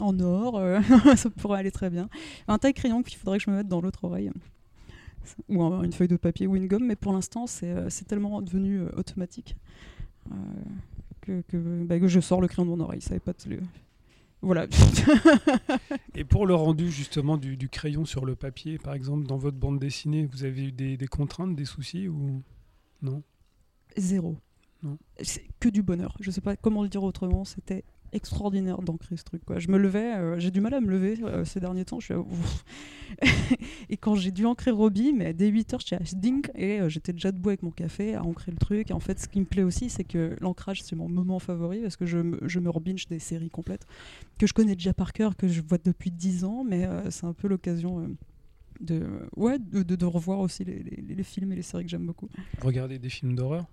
En 0.00 0.16
or, 0.20 0.58
euh, 0.58 0.80
ça 1.16 1.28
pourrait 1.28 1.58
aller 1.58 1.72
très 1.72 1.90
bien. 1.90 2.08
Un 2.46 2.58
taille 2.58 2.72
crayon 2.72 3.02
qu'il 3.02 3.18
faudrait 3.18 3.38
que 3.38 3.44
je 3.44 3.50
me 3.50 3.56
mette 3.56 3.66
dans 3.66 3.80
l'autre 3.80 4.04
oreille. 4.04 4.30
Ou 5.48 5.62
un- 5.62 5.82
une 5.82 5.92
feuille 5.92 6.08
de 6.08 6.16
papier 6.16 6.46
ou 6.46 6.56
une 6.56 6.66
gomme, 6.66 6.84
mais 6.86 6.96
pour 6.96 7.12
l'instant 7.12 7.46
c'est 7.46 7.70
euh, 7.70 7.88
tellement 8.06 8.40
devenu 8.42 8.80
euh, 8.80 8.88
automatique 8.96 9.56
euh, 10.30 10.34
que, 11.20 11.42
que, 11.48 11.84
bah, 11.84 11.98
que 12.00 12.08
je 12.08 12.20
sors 12.20 12.40
le 12.40 12.48
crayon 12.48 12.64
de 12.70 12.76
mon 12.76 12.84
oreille. 12.84 13.00
Ça 13.02 13.14
épate 13.16 13.46
le, 13.46 13.60
Voilà. 14.42 14.66
Et 16.14 16.24
pour 16.24 16.46
le 16.46 16.54
rendu 16.54 16.90
justement 16.90 17.36
du, 17.36 17.56
du 17.56 17.68
crayon 17.68 18.04
sur 18.04 18.24
le 18.24 18.34
papier, 18.36 18.78
par 18.78 18.94
exemple, 18.94 19.26
dans 19.26 19.36
votre 19.36 19.56
bande 19.56 19.78
dessinée, 19.78 20.26
vous 20.26 20.44
avez 20.44 20.66
eu 20.68 20.72
des, 20.72 20.96
des 20.96 21.06
contraintes, 21.06 21.54
des 21.56 21.64
soucis 21.64 22.08
ou 22.08 22.42
non? 23.02 23.22
Zéro. 23.96 24.36
Non. 24.82 24.96
C'est 25.22 25.44
que 25.60 25.68
du 25.68 25.82
bonheur. 25.82 26.16
Je 26.20 26.30
sais 26.30 26.40
pas 26.40 26.54
comment 26.56 26.82
le 26.82 26.88
dire 26.88 27.02
autrement. 27.02 27.44
C'était 27.44 27.84
extraordinaire 28.12 28.80
d'ancrer 28.82 29.16
ce 29.16 29.24
truc. 29.24 29.44
Quoi. 29.44 29.58
Je 29.58 29.68
me 29.68 29.78
levais, 29.78 30.16
euh, 30.16 30.38
j'ai 30.38 30.50
du 30.50 30.60
mal 30.60 30.74
à 30.74 30.80
me 30.80 30.88
lever 30.90 31.16
euh, 31.22 31.44
ces 31.44 31.60
derniers 31.60 31.84
temps. 31.84 32.00
Je 32.00 32.04
suis, 32.06 32.14
à- 32.14 32.24
et 33.90 33.96
quand 33.96 34.14
j'ai 34.14 34.30
dû 34.30 34.44
ancrer 34.46 34.70
Robbie, 34.70 35.12
mais 35.12 35.32
dès 35.34 35.48
8 35.48 35.74
heures, 35.74 35.80
j'étais 35.80 35.96
à 35.96 36.04
Dink 36.16 36.50
et 36.54 36.80
euh, 36.80 36.88
j'étais 36.88 37.12
déjà 37.12 37.32
debout 37.32 37.50
avec 37.50 37.62
mon 37.62 37.70
café 37.70 38.14
à 38.14 38.22
ancrer 38.24 38.52
le 38.52 38.58
truc. 38.58 38.90
Et 38.90 38.94
en 38.94 39.00
fait, 39.00 39.18
ce 39.18 39.28
qui 39.28 39.40
me 39.40 39.44
plaît 39.44 39.62
aussi, 39.62 39.90
c'est 39.90 40.04
que 40.04 40.36
l'ancrage, 40.40 40.82
c'est 40.82 40.96
mon 40.96 41.08
moment 41.08 41.38
favori 41.38 41.80
parce 41.80 41.96
que 41.96 42.06
je, 42.06 42.18
me- 42.18 42.40
je 42.46 42.60
me 42.60 42.70
rebinge 42.70 43.06
des 43.08 43.18
séries 43.18 43.50
complètes 43.50 43.86
que 44.38 44.46
je 44.46 44.52
connais 44.54 44.74
déjà 44.74 44.92
par 44.94 45.12
cœur, 45.12 45.36
que 45.36 45.48
je 45.48 45.60
vois 45.62 45.78
depuis 45.82 46.10
10 46.10 46.44
ans, 46.44 46.64
mais 46.64 46.88
c'est 47.10 47.26
un 47.26 47.32
peu 47.32 47.48
l'occasion. 47.48 48.08
de, 48.80 49.02
ouais, 49.36 49.58
de, 49.58 49.82
de- 49.82 49.96
de 49.96 50.04
revoir 50.04 50.38
aussi 50.38 50.64
les, 50.64 50.78
les- 50.84 51.14
les 51.14 51.22
films 51.24 51.52
et 51.52 51.56
les 51.56 51.62
séries 51.62 51.82
que 51.84 51.90
j'aime 51.90 52.06
beaucoup. 52.06 52.28
Vous 52.60 52.66
regardez 52.68 52.98
des 53.00 53.08
films 53.08 53.34
d'horreur? 53.34 53.66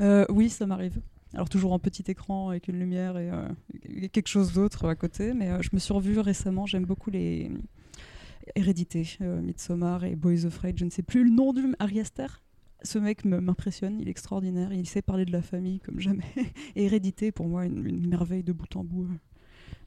Euh, 0.00 0.24
oui, 0.28 0.48
ça 0.48 0.64
m'arrive. 0.66 1.00
Alors 1.34 1.48
toujours 1.48 1.72
en 1.72 1.78
petit 1.78 2.04
écran 2.08 2.50
avec 2.50 2.68
une 2.68 2.78
lumière 2.78 3.18
et, 3.18 3.30
euh, 3.30 3.48
quelque 4.12 4.28
chose 4.28 4.52
d'autre 4.52 4.86
à 4.86 4.94
côté. 4.94 5.32
Mais 5.34 5.50
euh, 5.50 5.60
je 5.62 5.70
me 5.72 5.78
suis 5.78 5.92
revue 5.92 6.18
récemment. 6.18 6.66
J'aime 6.66 6.84
beaucoup 6.84 7.10
les 7.10 7.50
Hérédité, 8.54 9.08
euh, 9.22 9.40
Midsommar 9.40 10.04
et 10.04 10.16
Boys 10.16 10.44
Afraid. 10.46 10.78
Je 10.78 10.84
ne 10.84 10.90
sais 10.90 11.02
plus 11.02 11.24
le 11.24 11.30
nom 11.30 11.52
du 11.52 11.62
Ari 11.78 12.00
Aster. 12.00 12.26
Ce 12.82 12.98
mec 12.98 13.24
me- 13.24 13.40
m'impressionne. 13.40 13.98
Il 14.00 14.08
est 14.08 14.10
extraordinaire. 14.10 14.72
Il 14.72 14.86
sait 14.86 15.02
parler 15.02 15.24
de 15.24 15.32
la 15.32 15.42
famille 15.42 15.80
comme 15.80 15.98
jamais. 15.98 16.24
et 16.76 16.84
Hérédité, 16.84 17.32
pour 17.32 17.48
moi, 17.48 17.64
une, 17.64 17.84
une 17.86 18.06
merveille 18.06 18.42
de 18.44 18.52
bout 18.52 18.76
en 18.76 18.84
bout 18.84 19.08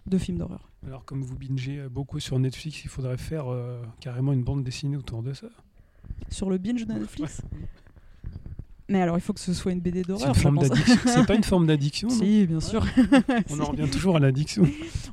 de 0.07 0.17
films 0.17 0.37
d'horreur. 0.39 0.71
Alors 0.85 1.05
comme 1.05 1.21
vous 1.21 1.35
bingez 1.37 1.87
beaucoup 1.89 2.19
sur 2.19 2.39
Netflix, 2.39 2.83
il 2.83 2.89
faudrait 2.89 3.17
faire 3.17 3.47
euh, 3.51 3.81
carrément 3.99 4.33
une 4.33 4.43
bande 4.43 4.63
dessinée 4.63 4.95
autour 4.97 5.21
de 5.21 5.33
ça. 5.33 5.47
Sur 6.29 6.49
le 6.49 6.57
binge 6.57 6.85
de 6.85 6.93
Netflix? 6.93 7.41
Mais 8.89 9.01
alors, 9.01 9.17
il 9.17 9.21
faut 9.21 9.33
que 9.33 9.39
ce 9.41 9.53
soit 9.53 9.73
une 9.73 9.81
BD 9.81 10.01
d'horreur. 10.03 10.33
C'est 11.05 11.25
pas 11.25 11.35
une 11.35 11.43
forme 11.43 11.67
d'addiction 11.67 12.09
Si, 12.09 12.47
bien 12.47 12.61
sûr. 12.61 12.85
On 13.49 13.59
en 13.59 13.65
revient 13.65 13.89
toujours 13.91 14.15
à 14.15 14.19
l'addiction. 14.19 14.63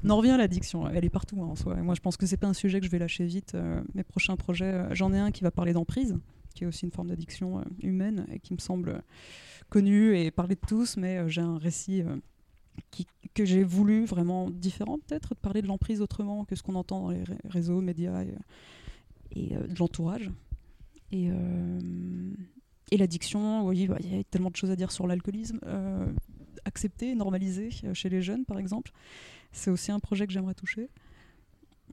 On 0.04 0.10
en 0.10 0.16
revient 0.18 0.30
à 0.30 0.37
l'addiction, 0.37 0.88
elle 0.88 1.04
est 1.04 1.08
partout 1.10 1.42
hein, 1.42 1.46
en 1.48 1.56
soi. 1.56 1.76
Et 1.78 1.82
moi, 1.82 1.94
je 1.96 2.00
pense 2.00 2.16
que 2.16 2.24
c'est 2.26 2.37
pas 2.37 2.46
un 2.46 2.52
sujet 2.52 2.78
que 2.78 2.87
je 2.87 2.90
vais 2.90 3.00
lâcher 3.00 3.24
vite. 3.26 3.54
Euh, 3.56 3.82
mes 3.94 4.04
prochains 4.04 4.37
projets, 4.37 4.64
euh, 4.72 4.94
j'en 4.94 5.12
ai 5.12 5.18
un 5.18 5.32
qui 5.32 5.42
va 5.42 5.50
parler 5.50 5.72
d'emprise, 5.72 6.16
qui 6.54 6.62
est 6.62 6.66
aussi 6.68 6.84
une 6.84 6.92
forme 6.92 7.08
d'addiction 7.08 7.58
euh, 7.58 7.62
humaine 7.82 8.26
et 8.32 8.38
qui 8.38 8.52
me 8.54 8.58
semble 8.60 8.90
euh, 8.90 8.98
connu 9.70 10.16
et 10.16 10.30
parlé 10.30 10.54
de 10.54 10.60
tous, 10.66 10.96
mais 10.96 11.28
j'ai 11.28 11.40
un 11.40 11.58
récit 11.58 12.04
qui- 12.92 13.06
que 13.34 13.44
j'ai 13.44 13.64
voulu 13.64 14.04
vraiment 14.04 14.50
différent 14.50 14.98
peut-être, 15.04 15.30
de 15.30 15.40
parler 15.40 15.62
de 15.62 15.66
l'emprise 15.66 16.00
autrement 16.00 16.44
que 16.44 16.54
ce 16.54 16.62
qu'on 16.62 16.76
entend 16.76 17.00
dans 17.02 17.10
les 17.10 17.24
ré- 17.24 17.38
réseaux, 17.48 17.80
médias 17.80 18.22
et, 18.22 18.34
et, 19.32 19.56
de 19.56 19.78
l'entourage. 19.80 20.30
Et, 21.10 21.28
euh, 21.30 21.80
et 22.90 22.97
l'addiction, 22.97 23.66
oui, 23.66 23.87
bah, 23.87 23.97
il 24.01 24.16
y 24.16 24.20
a 24.20 24.25
tellement 24.25 24.51
de 24.51 24.57
choses 24.57 24.70
à 24.70 24.77
dire 24.77 24.92
sur 24.92 25.07
l'alcoolisme. 25.07 25.59
Euh, 25.66 26.07
accepté, 26.64 27.14
normalisé 27.14 27.70
euh, 27.85 27.94
chez 27.94 28.09
les 28.09 28.23
jeunes, 28.23 28.44
par 28.44 28.59
exemple. 28.59 28.90
C'est 29.53 29.70
aussi 29.70 29.92
un 29.92 30.01
projet 30.01 30.27
que 30.27 30.33
j'aimerais 30.33 30.55
toucher. 30.55 30.88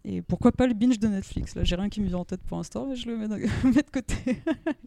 Et 0.04 0.24
pourquoi 0.24 0.52
pas 0.52 0.66
le 0.66 0.74
binge 0.74 0.98
de 0.98 1.08
Netflix? 1.08 1.54
Là, 1.54 1.64
j'ai 1.64 1.76
rien 1.76 1.90
qui 1.90 2.02
me 2.02 2.08
vient 2.08 2.18
en 2.20 2.26
tête 2.26 2.42
pour 2.42 2.58
l'instant, 2.58 2.88
mais 2.88 2.96
je 2.96 3.08
le 3.08 3.18
mets 3.18 3.28
de, 3.28 3.36
mets 3.68 3.84
de 3.84 3.92
côté. 3.92 4.16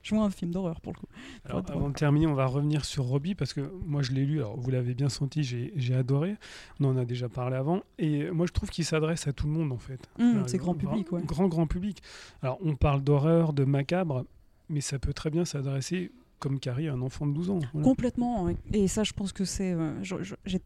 je 0.03 0.15
vois 0.15 0.25
un 0.25 0.31
film 0.31 0.51
d'horreur 0.51 0.81
pour 0.81 0.93
le 0.93 0.99
coup. 0.99 1.07
Alors, 1.45 1.63
avant 1.69 1.89
de 1.89 1.95
terminer, 1.95 2.27
on 2.27 2.35
va 2.35 2.47
revenir 2.47 2.85
sur 2.85 3.05
Robbie 3.05 3.37
parce 3.37 3.53
que 3.53 3.61
moi 3.87 4.03
je 4.03 4.11
l'ai 4.11 4.25
lu, 4.25 4.39
alors 4.39 4.59
vous 4.59 4.71
l'avez 4.71 4.95
bien 4.95 5.09
senti, 5.09 5.45
j'ai 5.45 5.95
adoré. 5.95 6.37
On 6.81 6.87
en 6.87 6.97
a 6.97 7.05
déjà 7.05 7.29
parlé 7.29 7.55
avant. 7.55 7.83
Et 7.99 8.29
moi 8.31 8.47
je 8.47 8.53
trouve 8.53 8.71
qu'il 8.71 8.85
s'adresse 8.85 9.29
à 9.29 9.33
tout 9.33 9.47
le 9.47 9.53
monde 9.53 9.71
en 9.71 9.79
fait. 9.79 10.09
Voilà, 10.19 10.49
c'est 10.49 10.59
grand 10.59 10.75
public, 10.75 11.13
ouais. 11.13 11.23
Grand, 11.25 11.47
grand 11.47 11.69
public. 11.69 12.03
Alors 12.43 12.59
on 12.65 12.75
parle 12.75 13.05
d'horreur, 13.05 13.53
de 13.53 13.65
macabre, 13.65 14.25
mais 14.69 14.81
ça 14.81 14.99
peut 14.99 15.13
très 15.13 15.31
bien 15.31 15.45
s'adresser, 15.45 16.11
comme 16.39 16.59
Carrie, 16.61 16.89
à 16.89 16.93
un 16.95 17.01
enfant 17.03 17.27
de 17.27 17.33
12 17.33 17.51
ans. 17.51 17.59
Voilà. 17.73 17.85
Complètement. 17.85 18.49
Et 18.73 18.89
ça, 18.89 19.05
je 19.05 19.13
pense 19.13 19.33
que 19.33 19.45
c'est. 19.45 19.73
euh, 19.73 19.93
je, 20.03 20.23
je- 20.23 20.35
j'ai- 20.45 20.61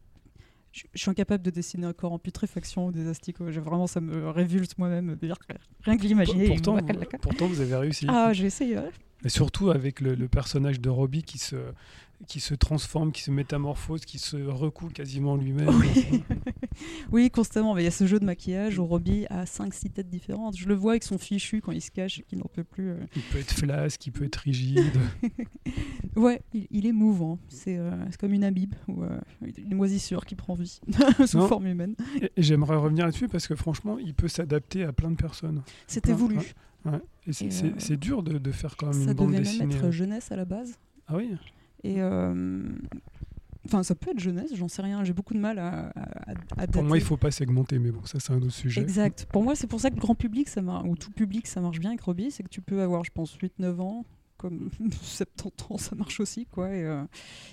je- 0.71 0.83
je 0.93 0.99
suis 1.01 1.09
incapable 1.11 1.43
de 1.43 1.49
dessiner 1.49 1.85
un 1.87 1.93
corps 1.93 2.13
en 2.13 2.19
putréfaction 2.19 2.87
ou 2.87 2.91
des 2.91 3.07
asticots. 3.07 3.51
J'ai- 3.51 3.59
Vraiment, 3.59 3.87
ça 3.87 4.01
me 4.01 4.29
révulse 4.29 4.77
moi-même. 4.77 5.17
Rien 5.83 5.97
que 5.97 6.03
l'imaginer. 6.03 6.47
pourtant, 6.55 6.75
pourtant, 7.21 7.47
vous 7.47 7.61
avez 7.61 7.75
réussi. 7.75 8.05
Ah, 8.09 8.33
j'ai 8.33 8.45
essayé. 8.45 8.77
ouais. 8.77 8.91
Et 9.25 9.29
surtout 9.29 9.69
avec 9.71 9.99
le, 10.01 10.15
le 10.15 10.27
personnage 10.29 10.79
de 10.79 10.89
Robbie 10.89 11.23
qui 11.23 11.37
se, 11.39 11.57
qui 12.27 12.39
se 12.39 12.53
transforme, 12.53 13.11
qui 13.11 13.21
se 13.21 13.31
métamorphose, 13.31 14.05
qui 14.05 14.17
se 14.17 14.37
recoue 14.37 14.87
quasiment 14.87 15.35
lui-même. 15.35 15.67
Oui. 15.69 16.23
oui, 17.11 17.29
constamment. 17.29 17.73
Mais 17.75 17.81
il 17.81 17.85
y 17.85 17.87
a 17.87 17.91
ce 17.91 18.07
jeu 18.07 18.17
de 18.19 18.25
maquillage 18.25 18.79
où 18.79 18.85
Robbie 18.85 19.25
a 19.29 19.43
5-6 19.43 19.91
têtes 19.91 20.09
différentes. 20.09 20.57
Je 20.57 20.67
le 20.69 20.73
vois 20.73 20.93
avec 20.93 21.03
son 21.03 21.17
fichu 21.17 21.59
quand 21.59 21.73
il 21.73 21.81
se 21.81 21.91
cache 21.91 22.19
et 22.19 22.23
qu'il 22.23 22.37
n'en 22.39 22.49
peut 22.53 22.63
plus. 22.63 22.91
euh. 22.91 22.97
Il 23.15 23.21
peut 23.23 23.39
être 23.39 23.51
flasque, 23.53 24.05
il 24.07 24.11
peut 24.11 24.23
être 24.25 24.37
rigide. 24.37 24.85
Ouais, 26.15 26.41
il, 26.53 26.67
il 26.71 26.85
est 26.85 26.91
mouvant. 26.91 27.39
C'est 27.49 27.77
euh, 27.77 27.91
comme 28.19 28.33
une 28.33 28.43
amibe 28.43 28.73
ou 28.87 29.03
euh, 29.03 29.19
une 29.57 29.75
moisissure 29.75 30.25
qui 30.25 30.35
prend 30.35 30.53
vie 30.55 30.81
sous 31.25 31.37
Non. 31.37 31.47
forme 31.47 31.67
humaine. 31.67 31.95
J'aimerais 32.35 32.75
revenir 32.75 33.05
là-dessus 33.05 33.27
parce 33.29 33.47
que 33.47 33.55
franchement, 33.55 33.97
il 33.99 34.13
peut 34.13 34.27
s'adapter 34.27 34.83
à 34.83 34.91
plein 34.91 35.11
de 35.11 35.15
personnes. 35.15 35.61
C'était 35.87 36.11
voulu. 36.13 36.37
Ouais. 36.85 36.99
Et 37.27 37.33
c'est 37.33 37.45
Et, 37.65 37.93
euh, 37.93 37.97
dur 37.97 38.23
de, 38.23 38.37
de 38.37 38.51
faire 38.51 38.75
quand 38.77 38.87
même 38.87 39.03
Ça 39.05 39.11
une 39.11 39.13
bande 39.17 39.27
devait 39.27 39.37
même 39.39 39.43
dessinée. 39.43 39.75
être 39.75 39.85
hein. 39.85 39.91
jeunesse 39.91 40.31
à 40.31 40.35
la 40.35 40.45
base. 40.45 40.79
Ah 41.07 41.15
oui 41.17 41.35
Et 41.83 42.01
euh, 42.01 42.63
enfin, 43.65 43.83
ça 43.83 43.95
peut 43.95 44.11
être 44.11 44.19
jeunesse, 44.19 44.55
j'en 44.55 44.67
sais 44.67 44.81
rien. 44.81 45.03
J'ai 45.03 45.13
beaucoup 45.13 45.33
de 45.33 45.39
mal 45.39 45.59
à, 45.59 45.89
à, 45.89 46.31
à 46.57 46.67
Pour 46.67 46.83
moi, 46.83 46.97
il 46.97 46.99
dater. 47.01 47.05
faut 47.09 47.17
pas 47.17 47.31
segmenter, 47.31 47.79
mais 47.79 47.91
bon, 47.91 48.03
ça 48.05 48.19
c'est 48.19 48.31
un 48.33 48.37
autre 48.37 48.51
sujet. 48.51 48.81
Exact. 48.81 49.27
Pour 49.31 49.43
moi, 49.43 49.55
c'est 49.55 49.67
pour 49.67 49.79
ça 49.79 49.89
que 49.91 49.99
grand 49.99 50.15
public, 50.15 50.47
ça 50.47 50.61
mar- 50.61 50.85
ou 50.87 50.95
tout 50.95 51.11
public, 51.11 51.47
ça 51.47 51.61
marche 51.61 51.79
bien 51.79 51.89
avec 51.91 52.01
Robbie. 52.01 52.31
C'est 52.31 52.43
que 52.43 52.49
tu 52.49 52.61
peux 52.61 52.81
avoir, 52.81 53.03
je 53.03 53.11
pense, 53.11 53.35
8-9 53.37 53.79
ans, 53.81 54.05
comme 54.37 54.69
70 55.01 55.65
ans, 55.69 55.77
ça 55.77 55.95
marche 55.95 56.19
aussi. 56.19 56.45
Quoi. 56.45 56.69
Et, 56.73 56.83
euh, 56.83 57.03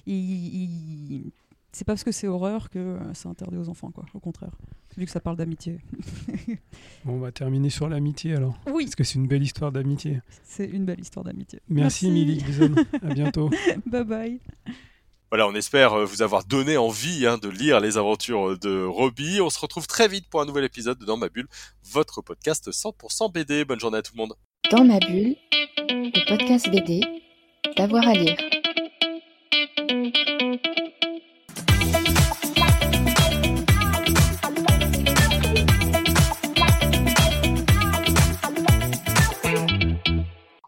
il- 0.07 0.55
il- 0.55 1.33
C'est 1.77 1.85
pas 1.85 1.93
parce 1.93 2.05
que 2.05 2.11
c'est 2.11 2.27
horreur 2.27 2.71
que 2.71 2.79
euh, 2.79 2.99
c'est 3.13 3.29
interdit 3.29 3.59
aux 3.59 3.69
enfants, 3.69 3.91
quoi. 3.91 4.07
Au 4.15 4.19
contraire. 4.19 4.49
Vu 4.97 5.05
que 5.05 5.11
ça 5.11 5.21
parle 5.21 5.37
d'amitié. 5.37 5.79
Bon, 7.05 7.13
on 7.13 7.19
va 7.19 7.31
terminer 7.31 7.69
sur 7.69 7.87
l'amitié 7.87 8.35
alors. 8.35 8.59
Oui, 8.67 8.85
Parce 8.85 8.95
que 8.95 9.05
c'est 9.05 9.17
une 9.17 9.29
belle 9.29 9.43
histoire 9.43 9.71
d'amitié. 9.71 10.23
c'est 10.43 10.65
une 10.65 10.87
belle 10.87 11.01
histoire 11.01 11.23
d'amitié. 11.23 11.61
Merci, 11.69 12.09
Émilie 12.09 12.43
à 13.03 13.13
bientôt. 13.13 13.51
bye 13.87 14.05
bye. 14.05 14.41
Voilà, 15.31 15.47
on 15.47 15.55
espère 15.55 15.93
euh, 15.93 16.05
vous 16.07 16.23
avoir 16.23 16.45
donné 16.45 16.79
envie 16.79 17.27
hein, 17.27 17.37
de 17.37 17.51
lire 17.51 17.79
les 17.81 17.99
aventures 17.99 18.59
de 18.59 18.83
Robbie. 18.83 19.43
On 19.43 19.51
se 19.51 19.61
retrouve 19.61 19.87
très 19.87 20.09
vite 20.09 20.31
pour 20.31 20.41
un 20.41 20.47
nouvel 20.47 20.65
épisode 20.65 20.99
de 20.99 21.05
Dans 21.05 21.19
ma 21.19 21.29
bulle, 21.29 21.49
votre 21.93 22.23
podcast 22.23 22.71
100% 22.71 23.31
BD. 23.31 23.67
Bonne 23.67 23.81
journée 23.81 23.99
à 23.99 24.03
tout 24.03 24.13
le 24.15 24.23
monde. 24.23 24.33
Dans 24.71 24.83
ma 24.83 24.99
bulle, 24.99 25.37
le 25.91 26.27
podcast 26.27 26.71
BD, 26.71 27.03
d'avoir 27.77 28.09
à 28.09 28.15
lire. 28.15 28.39